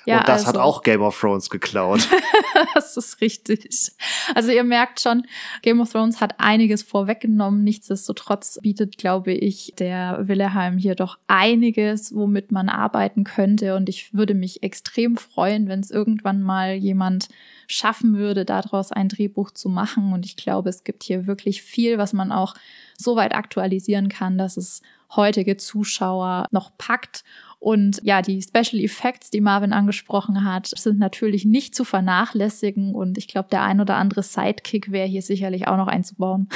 [0.06, 2.08] Ja, und das also, hat auch Game of Thrones geklaut.
[2.74, 3.92] das ist richtig.
[4.36, 5.26] Also ihr merkt schon,
[5.62, 7.64] Game of Thrones hat einiges vorweggenommen.
[7.64, 13.76] Nichtsdestotrotz bietet, glaube ich, der Willeheim hier doch einiges, womit man arbeiten könnte.
[13.76, 17.28] Und ich würde mich extrem freuen, wenn es irgendwann mal jemand
[17.68, 20.14] schaffen würde, daraus ein Drehbuch zu machen.
[20.14, 22.54] Und ich glaube, es gibt hier wirklich viel, was man auch
[22.98, 24.82] so weit aktualisieren kann, dass es
[25.16, 27.24] heutige Zuschauer noch packt
[27.66, 32.94] und ja, die Special Effects, die Marvin angesprochen hat, sind natürlich nicht zu vernachlässigen.
[32.94, 36.48] Und ich glaube, der ein oder andere Sidekick wäre hier sicherlich auch noch einzubauen.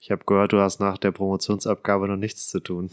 [0.00, 2.90] Ich habe gehört, du hast nach der Promotionsabgabe noch nichts zu tun.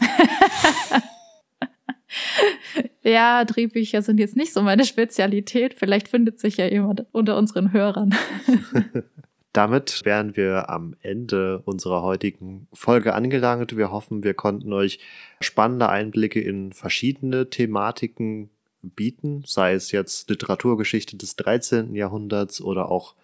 [3.02, 5.74] ja, Drehbücher sind jetzt nicht so meine Spezialität.
[5.74, 8.14] Vielleicht findet sich ja jemand unter unseren Hörern.
[9.58, 13.76] Damit wären wir am Ende unserer heutigen Folge angelangt.
[13.76, 15.00] Wir hoffen, wir konnten euch
[15.40, 18.50] spannende Einblicke in verschiedene Thematiken
[18.82, 21.96] bieten, sei es jetzt Literaturgeschichte des 13.
[21.96, 23.16] Jahrhunderts oder auch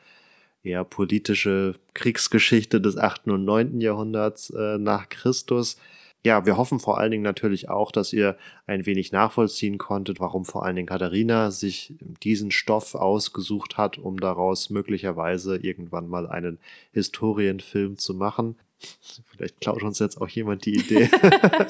[0.65, 3.29] eher politische Kriegsgeschichte des 8.
[3.29, 3.81] und 9.
[3.81, 5.79] Jahrhunderts äh, nach Christus
[6.25, 10.47] ja, wir hoffen vor allen Dingen natürlich auch, dass ihr ein wenig nachvollziehen konntet, warum
[10.47, 16.59] vor allen Dingen Katharina sich diesen Stoff ausgesucht hat, um daraus möglicherweise irgendwann mal einen
[16.93, 18.57] Historienfilm zu machen.
[19.31, 21.11] Vielleicht klaut uns jetzt auch jemand die Idee.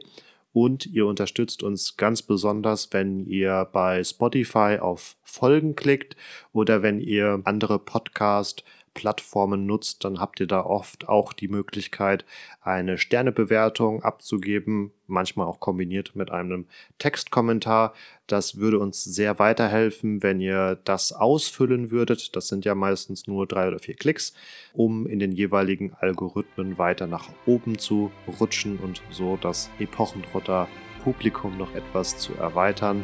[0.53, 6.15] und ihr unterstützt uns ganz besonders, wenn ihr bei Spotify auf Folgen klickt
[6.51, 8.63] oder wenn ihr andere Podcast
[8.93, 12.25] Plattformen nutzt, dann habt ihr da oft auch die Möglichkeit,
[12.61, 16.67] eine Sternebewertung abzugeben, manchmal auch kombiniert mit einem
[16.99, 17.93] Textkommentar.
[18.27, 22.35] Das würde uns sehr weiterhelfen, wenn ihr das ausfüllen würdet.
[22.35, 24.33] Das sind ja meistens nur drei oder vier Klicks,
[24.73, 30.67] um in den jeweiligen Algorithmen weiter nach oben zu rutschen und so das Epochentrotter
[31.03, 33.03] Publikum noch etwas zu erweitern.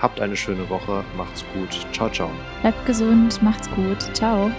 [0.00, 2.30] Habt eine schöne Woche, macht's gut, ciao, ciao.
[2.60, 4.50] Bleibt gesund, macht's gut, ciao.